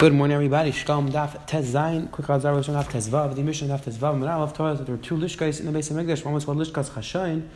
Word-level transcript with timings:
Good 0.00 0.14
morning, 0.14 0.34
everybody. 0.34 0.72
Shkalm 0.72 1.10
Daf 1.10 1.44
Tez. 1.44 1.72
Quick 2.10 2.26
Hazar 2.26 2.54
Rosh 2.54 2.68
Daf 2.70 2.88
Tez. 2.88 3.10
The 3.10 3.42
mission 3.42 3.68
Daf 3.68 3.84
Tez 3.84 3.98
Vav. 3.98 4.18
Menal 4.18 4.50
Torah 4.54 4.74
there 4.74 4.96
were 4.96 5.02
two 5.02 5.14
lishkas 5.14 5.60
in 5.60 5.66
the 5.66 5.72
base 5.72 5.90
of 5.90 5.98
Mikdash. 5.98 6.24
One 6.24 6.32
was 6.32 6.46
called 6.46 6.56
Lishkas 6.56 6.88
Chashayin, 6.88 7.46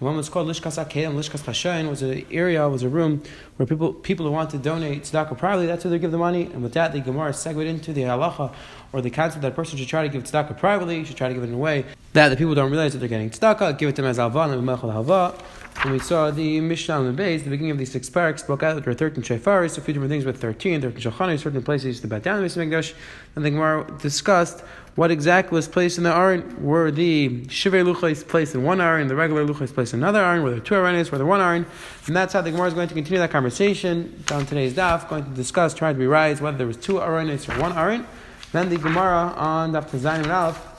one 0.00 0.16
was 0.16 0.28
called 0.28 0.48
Lishkas 0.48 0.84
Akeh. 0.84 1.06
Lishkas 1.14 1.44
Chashayin 1.44 1.88
was 1.88 2.02
an 2.02 2.26
area, 2.32 2.68
was 2.68 2.82
a 2.82 2.88
room 2.88 3.22
where 3.54 3.68
people 3.68 3.92
people 3.92 4.26
who 4.26 4.32
want 4.32 4.50
to 4.50 4.58
donate 4.58 5.04
tzedakah 5.04 5.38
privately, 5.38 5.68
that's 5.68 5.84
where 5.84 5.92
they 5.92 6.00
give 6.00 6.10
the 6.10 6.18
money. 6.18 6.46
And 6.46 6.64
with 6.64 6.72
that, 6.72 6.92
the 6.92 6.98
Gemara 6.98 7.32
segued 7.32 7.68
into 7.68 7.92
the 7.92 8.02
halacha 8.02 8.52
or 8.92 9.00
the 9.00 9.10
concept 9.10 9.42
that 9.42 9.52
a 9.52 9.54
person 9.54 9.78
should 9.78 9.86
try 9.86 10.02
to 10.02 10.08
give 10.08 10.24
tzedakah 10.24 10.58
privately, 10.58 11.04
should 11.04 11.16
try 11.16 11.28
to 11.28 11.34
give 11.34 11.44
it 11.44 11.50
in 11.50 11.54
a 11.54 11.58
way 11.58 11.84
that 12.14 12.30
the 12.30 12.36
people 12.36 12.56
don't 12.56 12.72
realize 12.72 12.94
that 12.94 12.98
they're 12.98 13.08
getting 13.08 13.30
tzedakah. 13.30 13.78
Give 13.78 13.88
it 13.88 13.94
to 13.94 14.02
them 14.02 14.10
as 14.10 14.18
alvan 14.18 14.50
and 14.50 14.66
mechal 14.66 14.92
halva. 14.92 15.40
And 15.82 15.90
we 15.90 15.98
saw 15.98 16.30
the 16.30 16.60
Mishnah 16.60 16.94
on 16.94 17.06
the 17.06 17.12
base, 17.12 17.42
the 17.42 17.50
beginning 17.50 17.72
of 17.72 17.78
these 17.78 17.90
six 17.90 18.08
paraks, 18.08 18.40
spoke 18.40 18.62
out 18.62 18.74
that 18.74 18.84
there 18.84 18.92
were 18.92 18.96
13 18.96 19.24
shefaris, 19.24 19.76
a 19.76 19.80
few 19.80 19.92
different 19.92 20.10
things 20.10 20.24
with 20.24 20.40
13, 20.40 20.80
13 20.80 21.00
shachanis, 21.00 21.40
certain 21.40 21.62
places 21.62 22.00
to 22.00 22.06
bat 22.06 22.22
down 22.22 22.40
the 22.40 22.46
Mikdash. 22.46 22.94
And 23.34 23.44
the 23.44 23.50
Gemara 23.50 23.92
discussed 24.00 24.60
what 24.94 25.10
exactly 25.10 25.56
was 25.56 25.66
placed 25.66 25.98
in 25.98 26.04
the 26.04 26.14
Aron. 26.14 26.62
Were 26.62 26.92
the 26.92 27.40
Shivei 27.46 27.82
Luchais 27.82 28.26
placed 28.26 28.54
in 28.54 28.62
one 28.62 28.80
Aron, 28.80 29.08
the 29.08 29.16
regular 29.16 29.44
Luchais 29.44 29.74
placed 29.74 29.92
in 29.94 30.00
another 30.00 30.20
Aron, 30.20 30.44
were 30.44 30.50
there 30.50 30.60
two 30.60 30.74
Aronis, 30.74 31.10
were 31.10 31.18
there 31.18 31.26
one 31.26 31.40
Aron? 31.40 31.66
And 32.06 32.14
that's 32.14 32.32
how 32.32 32.42
the 32.42 32.52
Gemara 32.52 32.68
is 32.68 32.74
going 32.74 32.88
to 32.88 32.94
continue 32.94 33.18
that 33.18 33.30
conversation 33.30 34.22
down 34.26 34.46
today's 34.46 34.74
daf, 34.74 35.08
going 35.08 35.24
to 35.24 35.30
discuss, 35.30 35.74
trying 35.74 35.94
to 35.94 35.98
be 35.98 36.06
right, 36.06 36.40
whether 36.40 36.58
there 36.58 36.66
was 36.66 36.76
two 36.76 36.94
Aronis 36.94 37.48
or 37.48 37.60
one 37.60 37.76
Aron. 37.76 38.06
Then 38.52 38.68
the 38.68 38.76
Gemara 38.76 39.32
on 39.36 39.72
Daf 39.72 39.88
Tazayin 39.88 40.22
and 40.22 40.30
Aleph 40.30 40.71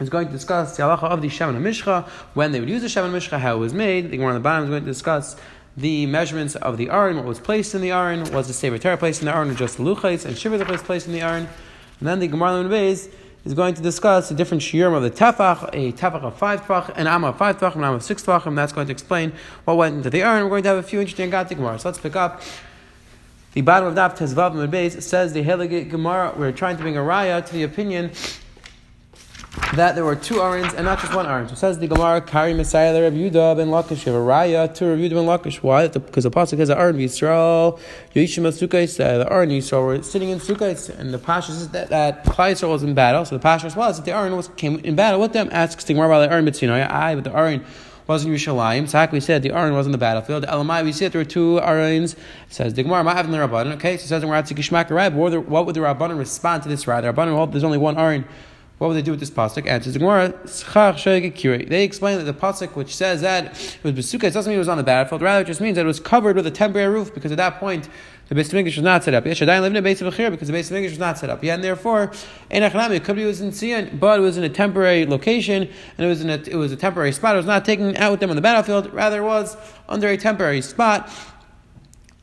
is 0.00 0.08
going 0.08 0.26
to 0.26 0.32
discuss 0.32 0.76
the 0.76 0.82
halacha 0.82 1.04
of 1.04 1.22
the 1.22 1.28
Shemin 1.28 1.60
Mishcha, 1.60 2.08
when 2.34 2.52
they 2.52 2.60
would 2.60 2.68
use 2.68 2.82
the 2.82 2.88
Shemin 2.88 3.12
Mishcha, 3.12 3.38
how 3.38 3.56
it 3.56 3.58
was 3.58 3.74
made. 3.74 4.10
The 4.10 4.16
Gemara 4.16 4.30
on 4.30 4.34
the 4.34 4.40
bottom 4.40 4.64
is 4.64 4.70
going 4.70 4.82
to 4.82 4.90
discuss 4.90 5.36
the 5.76 6.06
measurements 6.06 6.56
of 6.56 6.76
the 6.76 6.90
Aron, 6.90 7.16
what 7.16 7.26
was 7.26 7.38
placed 7.38 7.74
in 7.74 7.80
the 7.80 7.92
Aron, 7.92 8.30
was 8.32 8.48
the 8.48 8.52
Sefer 8.52 8.78
Torah 8.78 8.96
placed 8.96 9.20
in 9.20 9.26
the 9.26 9.34
Aron, 9.34 9.50
or 9.50 9.54
just 9.54 9.76
the 9.76 9.82
Luchais, 9.82 10.24
and 10.24 10.36
Shiva 10.36 10.64
was 10.64 10.82
placed 10.82 11.06
in 11.06 11.12
the 11.12 11.20
Aron. 11.20 11.48
And 12.00 12.08
then 12.08 12.18
the 12.18 12.28
Gemara 12.28 12.68
base 12.68 13.08
is 13.44 13.54
going 13.54 13.74
to 13.74 13.82
discuss 13.82 14.28
the 14.28 14.34
different 14.34 14.62
shiurim 14.62 14.94
of 14.94 15.02
the 15.02 15.10
tefach, 15.10 15.70
a 15.72 15.92
tefach 15.92 16.22
of 16.22 16.36
five 16.36 16.62
tefach, 16.62 16.92
an 16.96 17.06
amma 17.06 17.28
of 17.28 17.38
five 17.38 17.58
tefach, 17.58 17.74
an 17.74 17.84
amma 17.84 17.96
of 17.96 18.02
six 18.02 18.22
tefach, 18.22 18.46
and 18.46 18.58
that's 18.58 18.72
going 18.72 18.86
to 18.86 18.92
explain 18.92 19.32
what 19.64 19.76
went 19.76 19.96
into 19.96 20.10
the 20.10 20.22
Aron. 20.22 20.44
We're 20.44 20.50
going 20.50 20.62
to 20.64 20.68
have 20.70 20.78
a 20.78 20.82
few 20.82 21.00
interesting 21.00 21.30
Gati 21.30 21.56
Gemara. 21.56 21.78
So 21.78 21.88
let's 21.88 21.98
pick 21.98 22.16
up. 22.16 22.42
The 23.52 23.62
bottom 23.62 23.88
of 23.88 23.94
Daf 23.94 24.16
Tezvav 24.16 24.54
Mebez 24.54 25.02
says 25.02 25.32
the 25.32 25.42
Helige 25.42 25.90
Gemara, 25.90 26.32
we're 26.36 26.52
trying 26.52 26.76
to 26.76 26.82
bring 26.82 26.96
a 26.96 27.00
raya 27.00 27.44
to 27.44 27.52
the 27.52 27.64
opinion 27.64 28.12
that 29.74 29.94
there 29.94 30.04
were 30.04 30.16
two 30.16 30.34
arons 30.34 30.74
and 30.74 30.84
not 30.84 31.00
just 31.00 31.14
one 31.14 31.26
aron. 31.26 31.48
So 31.48 31.54
says 31.54 31.78
the 31.78 31.86
Gemara, 31.86 32.20
Kari 32.20 32.54
Messiah 32.54 32.92
Rabbi 33.00 33.16
Yudah 33.16 33.56
ben 33.56 33.68
Lakish, 33.68 34.04
you 34.04 34.12
have 34.12 34.20
a 34.20 34.24
raya 34.24 34.74
to 34.74 34.86
Rabbi 34.86 35.02
Yudah 35.02 35.10
ben 35.10 35.26
Lakish. 35.26 35.62
Why? 35.62 35.88
Because 35.88 36.24
the 36.24 36.30
pasuk 36.30 36.58
has 36.58 36.68
an 36.68 36.78
aron 36.78 36.96
Yisrael, 36.96 37.78
Yishim 38.14 38.44
Sukkais, 38.50 38.96
the 38.96 39.30
aron 39.30 39.50
Yisrael 39.50 39.86
were 39.86 40.02
sitting 40.02 40.30
in 40.30 40.38
Sukkais, 40.38 40.90
and 40.98 41.14
the 41.14 41.18
pashas 41.18 41.50
says 41.50 41.68
that 41.70 41.88
that 41.90 42.24
Yisrael 42.24 42.70
was 42.70 42.82
in 42.82 42.94
battle. 42.94 43.24
So 43.24 43.38
the 43.38 43.44
pashas 43.44 43.76
was 43.76 43.96
that 43.96 44.04
the 44.04 44.12
aron 44.12 44.36
was 44.36 44.48
came 44.56 44.78
in 44.80 44.96
battle 44.96 45.20
with 45.20 45.32
them. 45.32 45.48
Asks 45.52 45.84
the 45.84 45.94
Gemara 45.94 46.08
about 46.08 46.26
the 46.26 46.32
aron 46.32 46.46
Mitzinoy. 46.46 46.90
I, 46.90 47.14
but 47.14 47.24
the 47.24 47.34
aron 47.34 47.64
wasn't 48.10 48.34
Yerushalayim. 48.34 48.82
Tzak, 48.84 49.12
we 49.12 49.20
said 49.20 49.42
the 49.42 49.52
Aron 49.52 49.72
was 49.72 49.86
in 49.86 49.92
the 49.92 49.98
battlefield. 49.98 50.44
Elamai, 50.44 50.82
we 50.82 50.90
said 50.90 51.12
there 51.12 51.20
were 51.20 51.24
two 51.24 51.60
Arons. 51.62 52.16
Says 52.48 52.74
the 52.74 52.82
Gemara, 52.82 53.08
having 53.14 53.30
the 53.30 53.38
Rabbanon. 53.38 53.74
Okay, 53.74 53.96
so 53.96 54.02
it 54.02 54.08
says 54.08 54.22
in 54.24 54.28
Ratzik 54.28 54.56
Gishmak 54.56 54.90
what 55.46 55.66
would 55.66 55.74
the 55.76 55.80
Rabbanon 55.80 56.18
respond 56.18 56.64
to 56.64 56.68
this 56.68 56.88
right? 56.88 57.00
The 57.00 57.12
Rabbanon 57.12 57.36
well, 57.36 57.46
there's 57.46 57.62
only 57.62 57.78
one 57.78 57.96
Aron. 57.96 58.24
What 58.80 58.88
would 58.88 58.96
they 58.96 59.02
do 59.02 59.10
with 59.10 59.20
this 59.20 59.30
pasuk? 59.30 59.66
Answers 59.66 59.92
the 59.92 59.98
Gemara. 59.98 60.28
They 61.66 61.84
explain 61.84 62.16
that 62.16 62.24
the 62.24 62.32
pasuk 62.32 62.74
which 62.76 62.96
says 62.96 63.20
that 63.20 63.44
it 63.44 63.84
was 63.84 63.92
besuka, 63.92 64.24
it 64.24 64.32
doesn't 64.32 64.48
mean 64.48 64.56
it 64.56 64.58
was 64.58 64.70
on 64.70 64.78
the 64.78 64.82
battlefield. 64.82 65.20
Rather, 65.20 65.42
it 65.42 65.46
just 65.46 65.60
means 65.60 65.74
that 65.74 65.82
it 65.82 65.86
was 65.86 66.00
covered 66.00 66.34
with 66.34 66.46
a 66.46 66.50
temporary 66.50 66.88
roof 66.88 67.12
because 67.12 67.30
at 67.30 67.36
that 67.36 67.60
point 67.60 67.90
the 68.28 68.34
base 68.34 68.48
of 68.48 68.54
English 68.54 68.76
was 68.76 68.84
not 68.84 69.04
set 69.04 69.12
up. 69.12 69.24
Yeshadai 69.24 69.60
lived 69.60 69.76
in 69.76 69.76
a 69.76 69.82
base 69.82 70.00
of 70.00 70.16
because 70.16 70.46
the 70.46 70.54
base 70.54 70.70
of 70.70 70.76
English 70.76 70.92
was 70.92 70.98
not 70.98 71.18
set 71.18 71.28
up. 71.28 71.44
Yeah, 71.44 71.56
and 71.56 71.62
therefore, 71.62 72.10
in 72.48 72.62
Achanami, 72.62 72.92
it 72.92 73.04
could 73.04 73.16
be 73.16 73.24
it 73.24 73.26
was 73.26 73.42
in 73.42 73.52
Sion, 73.52 73.98
but 74.00 74.18
it 74.18 74.22
was 74.22 74.38
in 74.38 74.44
a 74.44 74.48
temporary 74.48 75.04
location 75.04 75.64
and 75.98 76.06
it 76.06 76.08
was 76.08 76.22
in 76.22 76.30
a, 76.30 76.36
it 76.36 76.56
was 76.56 76.72
a 76.72 76.76
temporary 76.76 77.12
spot. 77.12 77.34
It 77.34 77.36
was 77.36 77.44
not 77.44 77.66
taken 77.66 77.94
out 77.98 78.12
with 78.12 78.20
them 78.20 78.30
on 78.30 78.36
the 78.36 78.40
battlefield. 78.40 78.94
Rather, 78.94 79.18
it 79.18 79.26
was 79.26 79.58
under 79.90 80.08
a 80.08 80.16
temporary 80.16 80.62
spot. 80.62 81.12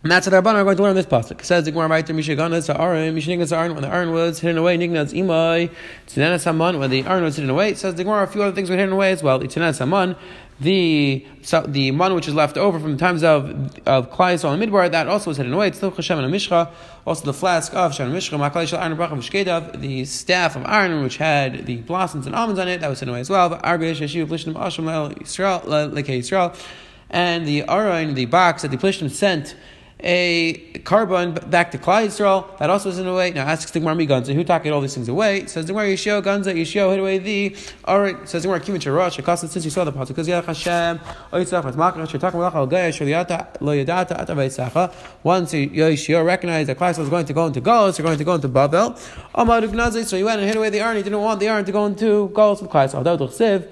And 0.08 0.12
that's 0.14 0.26
what 0.26 0.34
our 0.34 0.56
are 0.56 0.64
going 0.64 0.78
to 0.78 0.84
learn 0.84 0.96
this 0.96 1.06
pasuk. 1.06 1.42
It 1.42 1.46
says 1.46 1.66
the 1.66 1.72
Gemara 1.72 1.90
right 1.90 2.08
there, 2.08 2.16
Mishaganas 2.16 2.74
Aaron, 2.74 3.14
Mishanigas 3.14 3.52
Aaron, 3.52 3.74
when 3.74 3.82
the 3.82 3.90
Aaron 3.94 4.14
was 4.14 4.40
hidden 4.40 4.58
away, 4.58 4.78
Nignaz 4.78 5.12
Imai, 5.12 5.70
Tzenanas 6.08 6.46
Haman, 6.46 6.80
when 6.80 6.90
the 6.90 7.04
Aaron 7.04 7.26
was 7.26 7.36
hidden 7.36 7.50
away. 7.50 7.72
It 7.72 7.78
says 7.78 7.96
the 7.96 8.06
Gemara 8.06 8.24
a 8.24 8.28
few 8.28 8.42
other 8.42 8.56
things 8.56 8.70
were 8.70 8.78
hidden 8.78 8.94
away 8.94 9.12
as 9.12 9.22
well. 9.22 9.38
Tzenanas 9.38 9.80
Haman, 9.80 10.16
the 10.62 11.26
so 11.42 11.60
the 11.68 11.92
man 11.92 12.16
which 12.16 12.26
is 12.26 12.34
left 12.34 12.58
over 12.58 12.80
from 12.80 12.94
the 12.94 12.98
times 12.98 13.22
of 13.22 13.50
of 13.86 14.10
Klai 14.10 14.42
and 14.50 14.64
Midbar, 14.64 14.90
that 14.90 15.10
also 15.10 15.30
was 15.30 15.36
hidden 15.36 15.52
away. 15.52 15.68
It's 15.68 15.82
Hashem 15.82 16.20
and 16.20 16.34
Mishcha, 16.34 16.72
also 17.06 17.26
the 17.26 17.34
flask 17.34 17.74
of 17.74 17.94
Shem 17.94 18.08
and 18.08 18.16
Mishcha, 18.16 19.82
the 19.82 20.06
staff 20.06 20.56
of 20.56 20.64
Aaron 20.68 21.04
which 21.04 21.18
had 21.18 21.66
the 21.66 21.76
blossoms 21.82 22.26
and 22.26 22.34
almonds 22.34 22.62
on 22.62 22.70
it, 22.70 22.80
that 22.80 22.90
was 22.90 23.02
hidden 23.02 23.14
away 23.14 23.20
as 23.20 23.30
well. 23.30 23.56
Uh, 23.56 23.60
Yisrael, 26.00 26.56
and 27.10 27.46
the 27.46 27.68
Aaron, 27.68 28.14
the 28.14 28.26
box 28.26 28.62
that 28.62 28.72
the 28.72 28.78
Plishtim 28.78 29.12
sent 29.12 29.54
a 30.00 30.54
carbon 30.84 31.34
back 31.50 31.72
to 31.72 31.78
Klai 31.78 32.08
Yisrael. 32.08 32.58
That 32.60 32.70
also 32.70 32.90
is 32.90 33.00
in 33.00 33.08
a 33.08 33.14
way. 33.14 33.32
Now 33.32 33.46
asks 33.46 33.72
the 33.72 33.80
Gemara 33.80 33.96
Ganza, 33.96 34.34
who 34.34 34.44
took 34.44 34.66
all 34.68 34.82
these 34.82 34.94
things 34.94 35.10
away? 35.10 35.48
Says 35.48 35.66
the 35.66 35.74
Gemara 35.74 35.88
Yeshio 35.88 36.22
Ganza, 36.22 36.54
Yeshio 36.54 36.92
hid 36.92 37.00
away 37.00 37.18
the. 37.18 37.56
Alright, 37.88 38.30
says 38.30 38.44
the 38.44 38.48
Gemara 38.48 38.62
Kimin 38.62 38.80
Sharash, 38.80 39.22
Shakasan, 39.22 39.50
since 39.50 39.66
you 39.66 39.72
saw 39.72 39.84
the 39.84 39.92
pasuk, 39.92 40.10
because 40.10 40.28
Yach 40.28 40.46
Hashem, 40.46 41.00
Oitzach, 41.32 41.64
Matzmakach, 41.64 42.08
Shatak 42.08 42.32
Malach 42.34 42.54
Al 42.54 42.68
Gaya, 42.68 42.92
Shaliata, 42.92 43.60
Lo 43.60 43.74
Yadata, 43.74 44.24
Atavaisacha. 44.24 44.94
Once 45.24 45.54
Yeshio 45.54 46.24
recognized 46.26 46.70
that 46.70 46.78
Klai 46.78 46.92
Yisrael 46.92 47.00
was 47.00 47.10
going 47.10 47.26
to 47.26 47.34
go 47.34 47.48
into 47.48 47.62
Galus, 47.62 47.98
they're 47.98 48.06
going 48.06 48.18
to 48.18 48.24
go 48.24 48.36
into 48.36 48.48
Babel. 48.48 48.98
Amar 49.34 49.62
Ugnazi, 49.62 50.06
so 50.06 50.16
he 50.16 50.24
went 50.24 50.40
and 50.40 50.48
hid 50.48 50.58
away 50.58 50.70
the 50.70 50.82
Arn. 50.82 50.98
He 50.98 51.04
didn't 51.04 51.22
want 51.22 51.40
the 51.40 51.50
Arn 51.50 51.66
to 51.66 51.72
go 51.72 51.86
into 51.88 52.30
Galus 52.30 52.62
with 52.62 52.70
Klai 52.70 52.88
Yisrael. 52.88 53.68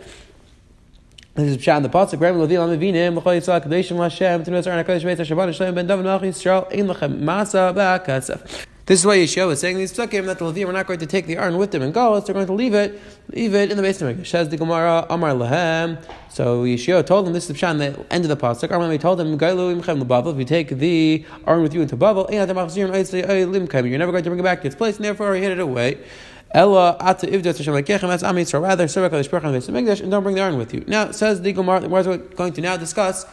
This 1.36 1.50
is 1.50 1.58
Pshat 1.58 1.76
in 1.76 1.84
the 1.84 1.90
Pasuk. 1.90 2.22
Rabbi 2.22 2.38
Levi 2.38 2.54
Lamavinim, 2.54 3.18
L'chol 3.18 3.36
Yisrael, 3.36 3.62
Kadeshim 3.62 3.98
Lashem, 3.98 4.46
Tinu 4.46 4.58
Yisrael, 4.58 4.82
HaKadosh 4.86 5.04
Beis 5.04 5.18
HaShabbat, 5.18 5.54
Shalom 5.54 5.76
Ben 5.76 5.86
David 5.86 6.06
Melech 6.06 6.22
Yisrael, 6.22 6.72
Ein 6.72 6.88
Lechem 6.88 7.20
Masa 7.20 7.76
Ba'akasef. 7.76 8.66
This 8.86 9.02
is 9.02 9.06
why 9.06 9.18
Yeshua 9.18 9.52
is 9.52 9.60
saying 9.60 9.78
these 9.78 9.92
psukim 9.92 10.28
that 10.28 10.40
the 10.40 10.46
Levim 10.46 10.70
are 10.70 10.72
not 10.72 10.88
going 10.88 11.00
to 11.00 11.06
take 11.06 11.26
the 11.26 11.36
Aron 11.36 11.58
with 11.58 11.72
them 11.72 11.82
in 11.82 11.92
Galus, 11.92 12.26
they're 12.26 12.34
going 12.34 12.46
to 12.46 12.54
leave 12.54 12.74
it, 12.74 13.02
leave 13.34 13.54
it 13.54 13.70
in 13.70 13.76
the 13.76 13.84
base 13.84 14.02
of 14.02 14.26
Says 14.26 14.48
the 14.48 14.56
Gemara, 14.56 15.06
Amar 15.10 15.32
Lahem. 15.32 16.02
So 16.30 16.64
Yeshua 16.64 17.06
told 17.06 17.26
them, 17.26 17.34
this 17.34 17.50
is 17.50 17.60
the 17.60 17.66
Pshat, 17.66 17.80
the 17.80 18.14
end 18.14 18.24
of 18.24 18.30
the 18.30 18.38
Pasuk. 18.38 18.72
Amar 18.72 18.98
told 18.98 19.20
them, 19.20 19.38
Gailu 19.38 19.82
Imchem 19.82 20.00
L'Bavel, 20.00 20.32
if 20.32 20.40
you 20.40 20.46
take 20.46 20.70
the 20.70 21.26
Aron 21.46 21.64
with 21.64 21.74
you 21.74 21.82
into 21.82 21.98
Bavel, 21.98 22.32
you're 22.32 22.46
never 24.00 24.12
going 24.14 24.24
to 24.24 24.30
bring 24.30 24.40
it 24.40 24.44
back 24.44 24.62
to 24.62 24.68
its 24.68 24.76
place, 24.78 24.96
and 24.96 25.04
therefore 25.04 25.36
he 25.36 25.42
hid 25.42 25.52
it 25.52 25.60
away. 25.60 25.98
Ella 26.52 26.96
ata 27.00 27.28
ivdas 27.28 27.58
Hashem 27.58 27.74
lekechem. 27.74 28.08
That's 28.08 28.24
Am 28.24 28.36
Yisrael. 28.36 28.62
Rather, 28.62 28.88
serve 28.88 29.12
Hakadosh 29.12 29.30
Baruch 29.30 29.44
Hu 29.66 29.72
Mikdash 29.72 30.02
and 30.02 30.12
don't 30.12 30.24
bring 30.24 30.36
the 30.36 30.42
iron 30.42 30.58
with 30.58 30.74
you. 30.74 30.84
Now 30.88 31.12
says 31.12 31.42
the 31.42 31.52
Gemara. 31.52 31.82
The 31.82 31.94
is 31.96 32.08
going 32.36 32.54
to 32.54 32.62
now 32.62 32.78
discuss 32.78 33.26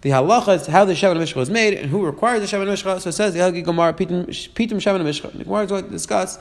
the 0.00 0.10
halacha 0.10 0.58
halachas, 0.58 0.68
how 0.68 0.84
the 0.84 0.92
Shemen 0.92 1.16
Mishcha 1.16 1.34
was 1.34 1.50
made, 1.50 1.74
and 1.74 1.90
who 1.90 2.04
requires 2.06 2.40
the 2.40 2.56
Shemen 2.56 2.66
Mishcha. 2.66 3.00
So 3.00 3.10
says 3.10 3.34
the 3.34 3.40
Helgi 3.40 3.64
Gemara 3.64 3.92
Pitum 3.94 4.28
Shemen 4.28 5.02
Mishcha. 5.02 5.32
The 5.32 5.44
Gemara 5.44 5.64
is 5.64 5.70
going 5.70 5.84
to 5.84 5.90
discuss 5.90 6.38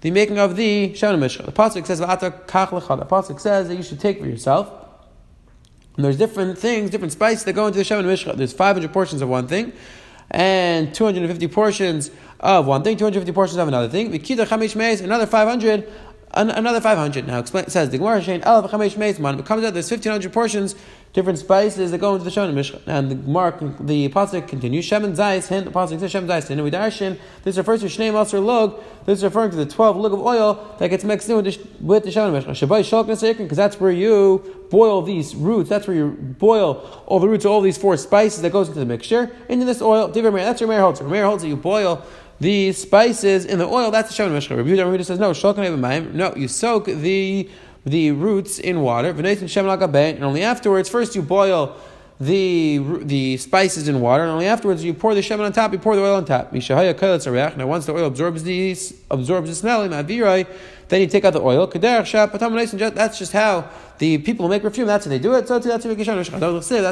the 0.00 0.10
making 0.10 0.38
of 0.38 0.56
the 0.56 0.90
Shemen 0.90 1.20
Mishcha. 1.20 1.44
The 1.44 1.52
pasuk 1.52 1.86
says 1.86 2.00
kach 2.00 2.68
lecha. 2.68 2.98
The 2.98 3.06
pasuk 3.06 3.38
says 3.38 3.68
that 3.68 3.76
you 3.76 3.84
should 3.84 4.00
take 4.00 4.18
for 4.20 4.26
yourself. 4.26 4.72
And 5.94 6.04
there's 6.04 6.16
different 6.16 6.58
things, 6.58 6.90
different 6.90 7.12
spices 7.12 7.44
that 7.44 7.52
go 7.52 7.66
into 7.66 7.78
the 7.78 7.84
Shemen 7.84 8.04
Mishcha. 8.04 8.36
There's 8.36 8.52
500 8.52 8.92
portions 8.92 9.22
of 9.22 9.28
one 9.28 9.46
thing, 9.46 9.72
and 10.30 10.94
250 10.94 11.48
portions 11.48 12.10
of 12.40 12.66
one 12.66 12.82
thing, 12.82 12.96
250 12.96 13.32
portions 13.32 13.58
of 13.58 13.68
another 13.68 13.88
thing. 13.88 14.10
Vikida 14.12 14.46
chamish 14.46 14.76
meis, 14.76 15.00
another 15.00 15.26
500, 15.26 15.90
another 16.34 16.80
500. 16.80 17.26
Now, 17.26 17.38
explain, 17.38 17.68
says, 17.68 17.90
the 17.90 17.98
Gemara 17.98 18.20
Shein, 18.20 18.40
El 18.44 18.68
chamish 18.68 18.96
meis, 18.96 19.18
man. 19.18 19.38
It 19.38 19.46
comes 19.46 19.64
out, 19.64 19.74
there's 19.74 19.90
1500 19.90 20.32
portions, 20.32 20.74
different 21.12 21.38
spices 21.38 21.90
that 21.90 21.98
go 21.98 22.14
into 22.14 22.24
the 22.24 22.30
Shon 22.30 22.52
Mishcha. 22.54 22.80
And 22.86 23.10
the 23.10 23.14
Mark, 23.16 23.60
the 23.80 24.08
Pasuk 24.08 24.46
continues, 24.46 24.84
Shem 24.84 25.02
Zayis, 25.14 25.48
hint, 25.48 25.64
the 25.64 25.70
Pasuk 25.70 25.98
says 26.00 26.10
Shem 26.10 26.26
Zayis, 26.26 26.50
and 26.50 26.62
we 26.62 26.70
darshin, 26.70 27.18
this 27.44 27.56
refers 27.56 27.80
to 27.80 27.86
Shnei 27.86 28.12
Maser 28.12 28.44
Log, 28.44 28.80
this 29.06 29.18
is 29.18 29.24
referring 29.24 29.50
to 29.50 29.56
the 29.56 29.66
12 29.66 29.96
lug 29.96 30.12
of 30.12 30.20
oil 30.20 30.76
that 30.78 30.88
gets 30.88 31.04
mixed 31.04 31.28
in 31.28 31.36
with 31.36 31.46
the, 31.46 31.84
with 31.84 32.04
the 32.04 32.10
Shon 32.10 32.32
Mishcha. 32.32 32.50
Shabai 32.50 32.84
Shalk 32.84 33.06
because 33.06 33.56
that's 33.56 33.80
where 33.80 33.90
you 33.90 34.66
boil 34.70 35.02
these 35.02 35.34
roots, 35.34 35.68
that's 35.68 35.86
where 35.86 35.96
you 35.96 36.10
boil 36.10 37.04
all 37.06 37.18
the 37.20 37.28
roots 37.28 37.44
of 37.44 37.50
all 37.50 37.60
these 37.60 37.78
four 37.78 37.96
spices 37.96 38.42
that 38.42 38.52
goes 38.52 38.68
into 38.68 38.80
the 38.80 38.86
mixture, 38.86 39.34
into 39.48 39.64
this 39.64 39.80
oil, 39.80 40.08
that's 40.08 40.60
Rameir 40.60 40.80
holds. 40.80 41.00
Rameir 41.00 41.24
holds 41.24 41.42
that 41.42 41.48
you 41.48 41.56
boil 41.56 42.04
the 42.40 42.72
spices 42.72 43.44
in 43.44 43.58
the 43.58 43.66
oil, 43.66 43.90
that's 43.90 44.14
the 44.14 44.22
Shemin 44.22 44.36
Mishcha. 44.36 44.56
Rabbi 44.56 44.70
Yehuda 44.70 45.04
says, 45.04 45.18
no, 45.18 45.32
Shulchan 45.32 46.12
No, 46.12 46.34
you 46.36 46.46
soak 46.46 46.84
the 46.84 47.48
the 47.88 48.10
roots 48.12 48.58
in 48.58 48.80
water, 48.80 49.10
and 49.10 50.24
only 50.24 50.42
afterwards, 50.42 50.88
first 50.88 51.14
you 51.14 51.22
boil 51.22 51.76
the 52.20 52.78
the 53.02 53.36
spices 53.36 53.86
in 53.86 54.00
water, 54.00 54.24
and 54.24 54.32
only 54.32 54.46
afterwards 54.46 54.82
you 54.84 54.92
pour 54.92 55.14
the 55.14 55.20
shemen 55.20 55.44
on 55.44 55.52
top. 55.52 55.72
You 55.72 55.78
pour 55.78 55.94
the 55.94 56.02
oil 56.02 56.16
on 56.16 56.24
top. 56.24 56.52
Now, 56.52 57.66
once 57.66 57.86
the 57.86 57.92
oil 57.92 58.06
absorbs 58.06 58.42
the 58.42 58.76
absorbs 59.10 59.48
the 59.48 59.54
smell, 59.54 59.88
then 59.88 61.00
you 61.00 61.06
take 61.06 61.24
out 61.24 61.32
the 61.32 61.40
oil. 61.40 61.66
That's 61.68 63.18
just 63.18 63.32
how 63.32 63.70
the 63.98 64.18
people 64.18 64.48
make 64.48 64.62
perfume. 64.62 64.86
That's 64.86 65.04
how 65.04 65.10
they 65.10 65.18
do 65.18 65.34
it. 65.34 65.46
So 65.46 65.58
that's 65.58 65.84
what 65.84 65.96
That's 65.96 66.30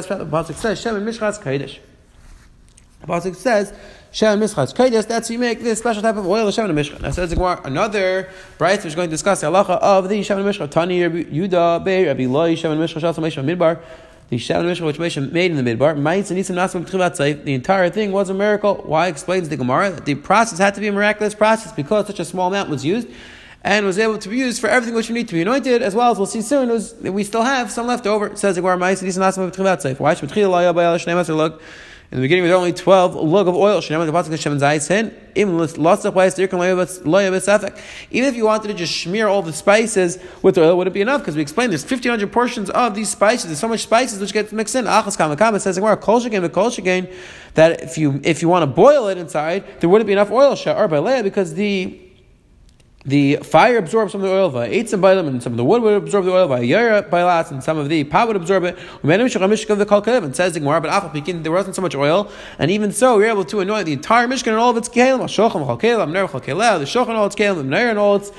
what 0.09 0.19
the 0.19 0.25
pasuk 0.25 0.55
says. 0.55 0.83
Kaidish. 0.83 1.79
The 3.01 3.07
pasuk 3.07 3.35
says 3.35 3.73
Shemen 4.17 4.39
Mishcha 4.39 4.73
Kaidas, 4.73 5.05
that's 5.07 5.29
you 5.29 5.37
make 5.37 5.61
this 5.61 5.77
special 5.77 6.01
type 6.01 6.15
of 6.15 6.25
oil, 6.25 6.47
Shemen 6.47 6.71
Mishcha. 6.71 6.99
Now 6.99 7.11
says 7.11 7.29
the 7.29 7.61
another 7.65 8.27
bright 8.57 8.77
which 8.77 8.87
is 8.87 8.95
going 8.95 9.09
to 9.09 9.13
discuss 9.13 9.41
the 9.41 9.47
halacha 9.51 9.77
of 9.77 10.09
the 10.09 10.21
Shemen 10.21 10.43
Mishcha. 10.43 10.67
Tani 10.71 11.01
Yuda 11.01 11.85
Beir 11.85 12.07
Rabbi 12.07 12.25
Loi 12.25 12.55
Shemen 12.55 12.79
Mishcha 12.79 12.99
Shasam 12.99 13.45
Midbar. 13.45 13.79
The 14.29 14.37
Shemen 14.37 14.71
Mishcha 14.71 14.83
which 14.83 14.97
Moshe 14.97 15.31
made 15.31 15.51
in 15.51 15.63
the 15.63 15.71
Midbar. 15.71 15.93
The 17.45 17.53
entire 17.53 17.89
thing 17.91 18.11
was 18.11 18.31
a 18.31 18.33
miracle. 18.33 18.81
Why 18.87 19.05
explains 19.05 19.49
the 19.49 19.57
Gemara 19.57 19.91
that 19.91 20.05
the 20.05 20.15
process 20.15 20.57
had 20.57 20.73
to 20.73 20.81
be 20.81 20.87
a 20.87 20.91
miraculous 20.91 21.35
process 21.35 21.71
because 21.71 22.07
such 22.07 22.19
a 22.19 22.25
small 22.25 22.47
amount 22.47 22.71
was 22.71 22.83
used 22.83 23.07
and 23.63 23.85
was 23.85 23.99
able 23.99 24.17
to 24.17 24.29
be 24.29 24.37
used 24.37 24.59
for 24.59 24.67
everything 24.67 24.95
which 24.95 25.09
we 25.09 25.13
need 25.13 25.27
to 25.27 25.35
be 25.35 25.43
anointed, 25.43 25.83
as 25.83 25.93
well 25.93 26.09
as 26.09 26.17
we'll 26.17 26.25
see 26.25 26.41
soon, 26.41 26.69
was, 26.69 26.95
we 26.95 27.23
still 27.23 27.43
have 27.43 27.69
some 27.69 27.85
left 27.85 28.07
over. 28.07 28.27
It 28.27 28.39
says 28.39 28.55
the 28.55 28.61
Gemara 28.61 28.77
Why 28.79 28.95
should 30.15 30.29
in 32.09 32.19
the 32.19 32.21
beginning, 32.21 32.45
there 32.45 32.53
were 32.53 32.59
only 32.59 32.71
12 32.71 33.15
lug 33.15 33.49
of 33.49 33.55
oil. 33.55 33.81
Even 33.81 33.99
if 38.29 38.35
you 38.37 38.45
wanted 38.45 38.67
to 38.69 38.73
just 38.73 39.01
smear 39.01 39.27
all 39.27 39.41
the 39.41 39.51
spices 39.51 40.17
with 40.41 40.57
oil, 40.57 40.77
would 40.77 40.87
it 40.87 40.93
be 40.93 41.01
enough? 41.01 41.19
Because 41.19 41.35
we 41.35 41.41
explained 41.41 41.73
there's 41.73 41.83
1,500 41.83 42.31
portions 42.31 42.69
of 42.69 42.95
these 42.95 43.09
spices. 43.09 43.47
There's 43.47 43.59
so 43.59 43.67
much 43.67 43.81
spices 43.81 44.21
which 44.21 44.31
get 44.31 44.53
mixed 44.53 44.75
in. 44.75 44.85
Achas 44.85 45.15
again, 45.15 45.53
Kolchugain, 45.97 46.47
Kolchugain. 46.47 47.13
that 47.55 47.81
if 47.81 47.97
you 47.97 48.21
if 48.23 48.41
you 48.41 48.47
want 48.47 48.63
to 48.63 48.67
boil 48.67 49.09
it 49.09 49.17
inside, 49.17 49.65
there 49.81 49.89
wouldn't 49.89 50.07
be 50.07 50.13
enough 50.13 50.31
oil 50.31 50.55
because 51.23 51.55
the 51.55 52.06
the 53.07 53.37
fire 53.37 53.77
absorbs 53.77 54.11
some 54.11 54.21
of 54.21 54.27
the 54.27 54.33
oil 54.33 54.61
eight 54.63 54.89
some 54.89 54.99
them, 54.99 55.27
and 55.27 55.41
some 55.41 55.53
of 55.53 55.57
the 55.57 55.63
wood 55.63 55.81
would 55.81 55.93
absorb 55.93 56.25
the 56.25 56.33
oil 56.33 56.49
by 56.49 56.59
and 56.59 57.63
some 57.63 57.77
of 57.77 57.87
the 57.87 58.03
pot 58.03 58.27
would 58.27 58.35
absorb 58.35 58.65
it. 58.65 58.77
And 59.01 60.35
says 60.35 60.53
the 60.53 60.59
Gemara, 60.59 60.81
but 60.81 61.43
there 61.43 61.51
wasn't 61.53 61.75
so 61.75 61.81
much 61.81 61.95
oil, 61.95 62.29
and 62.59 62.69
even 62.69 62.91
so, 62.91 63.17
we 63.17 63.23
were 63.23 63.29
able 63.29 63.45
to 63.45 63.61
anoint 63.61 63.85
the 63.85 63.93
entire 63.93 64.27
Mishkan 64.27 64.47
and 64.47 64.57
all 64.57 64.71
of 64.71 64.77
its 64.77 64.89
kelim, 64.89 65.19
the 65.19 65.25
shochan 65.25 65.61
all 67.15 67.25
its 67.27 67.35
kelim, 67.35 67.89
and 67.89 67.97
all 67.97 68.17
its 68.17 68.31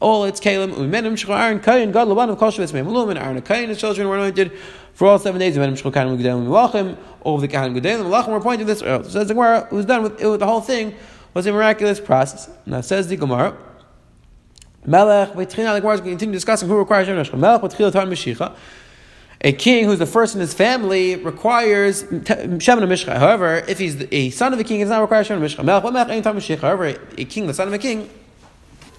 all 0.00 0.24
its 0.24 0.38
kalim, 0.38 0.72
umenim 0.74 1.14
shchol 1.14 1.36
Aaron 1.36 1.58
Kayin, 1.58 1.92
God 1.92 2.06
Laban 2.06 2.30
of 2.30 2.38
Kol 2.38 2.52
Shabbos 2.52 2.72
Me'malum, 2.72 3.10
and 3.10 3.18
Aaron 3.18 3.42
Kayin, 3.42 3.68
his 3.68 3.78
children 3.80 4.08
were 4.08 4.16
anointed 4.16 4.52
for 4.92 5.08
all 5.08 5.18
seven 5.18 5.40
days. 5.40 5.56
Umenim 5.56 5.72
shchol 5.72 5.92
Kayin 5.92 6.16
Gedalim 6.16 6.46
Melachim, 6.46 6.96
all 7.22 7.34
of 7.34 7.40
the 7.40 7.48
Kayin 7.48 7.76
Gedalim 7.76 8.04
Melachim 8.04 8.28
were 8.28 8.36
appointed 8.36 8.68
this. 8.68 8.78
So 8.78 9.02
says 9.02 9.26
the 9.26 9.34
Gemara, 9.34 9.66
was 9.72 9.86
done 9.86 10.04
with, 10.04 10.22
with 10.22 10.38
the 10.38 10.46
whole 10.46 10.60
thing 10.60 10.94
was 11.32 11.46
a 11.46 11.52
miraculous 11.52 11.98
process. 11.98 12.48
Now 12.64 12.80
says 12.80 13.08
the 13.08 13.16
Gemara. 13.16 13.56
Melech, 14.86 15.34
the 15.34 15.46
Gemara 15.46 15.94
is 15.94 16.00
continue 16.00 16.32
discussing 16.32 16.68
who 16.68 16.76
requires 16.76 17.06
Shem 17.06 17.16
Neshcha. 17.16 17.38
Melech, 17.38 17.62
Mashicha. 17.62 18.54
A 19.40 19.52
king 19.52 19.84
who's 19.84 19.98
the 19.98 20.06
first 20.06 20.34
in 20.34 20.40
his 20.40 20.54
family 20.54 21.16
requires 21.16 22.00
Shem 22.00 22.58
Mishcha. 22.58 23.16
However, 23.18 23.64
if 23.68 23.78
he's 23.78 24.06
a 24.10 24.30
son 24.30 24.52
of 24.52 24.58
a 24.58 24.64
king, 24.64 24.78
he 24.78 24.84
does 24.84 24.90
not 24.90 25.00
require 25.00 25.24
Shem 25.24 25.40
Mishcha. 25.40 25.60
Ein 25.60 26.22
Mashicha. 26.22 26.60
However, 26.60 26.98
a 27.18 27.24
king, 27.24 27.46
the 27.46 27.54
son 27.54 27.68
of 27.68 27.74
a 27.74 27.78
king, 27.78 28.08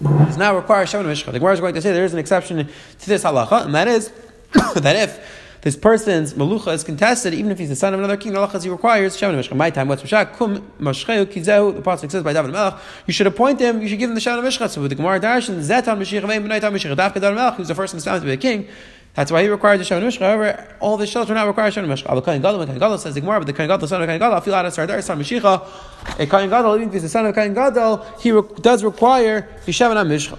does 0.00 0.36
not 0.36 0.54
require 0.54 0.86
Shem 0.86 1.04
Mishcha. 1.04 1.32
The 1.32 1.38
Gemara 1.38 1.54
is 1.54 1.60
going 1.60 1.74
to 1.74 1.82
say 1.82 1.92
there 1.92 2.04
is 2.04 2.12
an 2.12 2.18
exception 2.18 2.58
to 2.58 3.06
this 3.08 3.24
halacha, 3.24 3.64
and 3.64 3.74
that 3.74 3.88
is 3.88 4.12
that 4.74 4.96
if 4.96 5.45
this 5.62 5.76
person's 5.76 6.34
malucha 6.34 6.72
is 6.72 6.84
contested, 6.84 7.34
even 7.34 7.50
if 7.50 7.58
he's 7.58 7.68
the 7.68 7.76
son 7.76 7.92
of 7.94 7.98
another 7.98 8.16
king, 8.16 8.32
the 8.32 8.38
halacha 8.38 8.62
he 8.62 8.68
requires 8.68 9.16
Shem 9.16 9.34
Mishcha. 9.34 9.56
My 9.56 9.70
time, 9.70 9.88
what's 9.88 10.02
Mishcha? 10.02 10.32
Kum 10.36 10.60
Mashcheu 10.80 11.26
Kizehu. 11.26 11.74
The 11.74 11.82
pasuk 11.82 12.10
says 12.10 12.22
by 12.22 12.32
David 12.32 12.52
Melech, 12.52 12.74
you 13.06 13.12
should 13.12 13.26
appoint 13.26 13.60
him. 13.60 13.82
You 13.82 13.88
should 13.88 13.98
give 13.98 14.10
him 14.10 14.14
the 14.14 14.20
Shem 14.20 14.38
Mishcha. 14.38 14.68
So 14.68 14.82
with 14.82 14.90
the 14.90 14.94
Gemara 14.94 15.20
Darshan, 15.20 15.58
Zetan 15.58 15.98
Mashiach 15.98 16.26
Vein 16.26 16.42
B'nai 16.42 16.60
Mishcha. 16.60 16.94
Dafka 16.94 17.14
David 17.14 17.36
Melech, 17.36 17.54
who's 17.54 17.68
the 17.68 17.74
first 17.74 17.94
in 17.94 18.00
the 18.00 18.18
to 18.18 18.20
be 18.24 18.32
a 18.32 18.36
king. 18.36 18.68
That's 19.14 19.32
why 19.32 19.42
he 19.42 19.48
required 19.48 19.78
the 19.78 19.84
Shem 19.84 20.02
Mishcha. 20.02 20.20
However, 20.20 20.76
all 20.78 20.98
the 20.98 21.06
children 21.06 21.36
not 21.36 21.46
required 21.46 21.72
Shem 21.72 21.86
Mishcha. 21.86 22.06
Al 22.10 22.20
Kain 22.20 22.42
Gadol, 22.42 22.66
Kain 22.66 22.78
Gadol 22.78 22.98
says 22.98 23.14
the 23.14 23.20
Gemara, 23.22 23.40
but 23.40 23.46
the 23.46 23.54
Kain 23.54 23.66
Gadol, 23.66 23.88
son 23.88 24.02
of 24.02 24.08
Kain 24.08 24.18
Gadol, 24.18 24.36
I 24.36 24.40
feel 24.40 24.54
out 24.54 24.66
of 24.66 24.74
Sardar, 24.74 25.00
son 25.02 25.18
Mashiach. 25.18 26.20
A 26.20 26.26
Kain 26.26 26.50
Gadol, 26.50 26.76
even 26.76 26.88
if 26.88 26.92
he's 26.92 27.02
the 27.02 27.08
son 27.08 27.24
of 27.24 27.34
Kain 27.34 27.54
Gadol, 27.54 28.04
he 28.20 28.30
re- 28.30 28.42
does 28.60 28.84
require 28.84 29.48
the 29.64 29.72
Shem 29.72 29.90
Mishcha. 29.90 30.38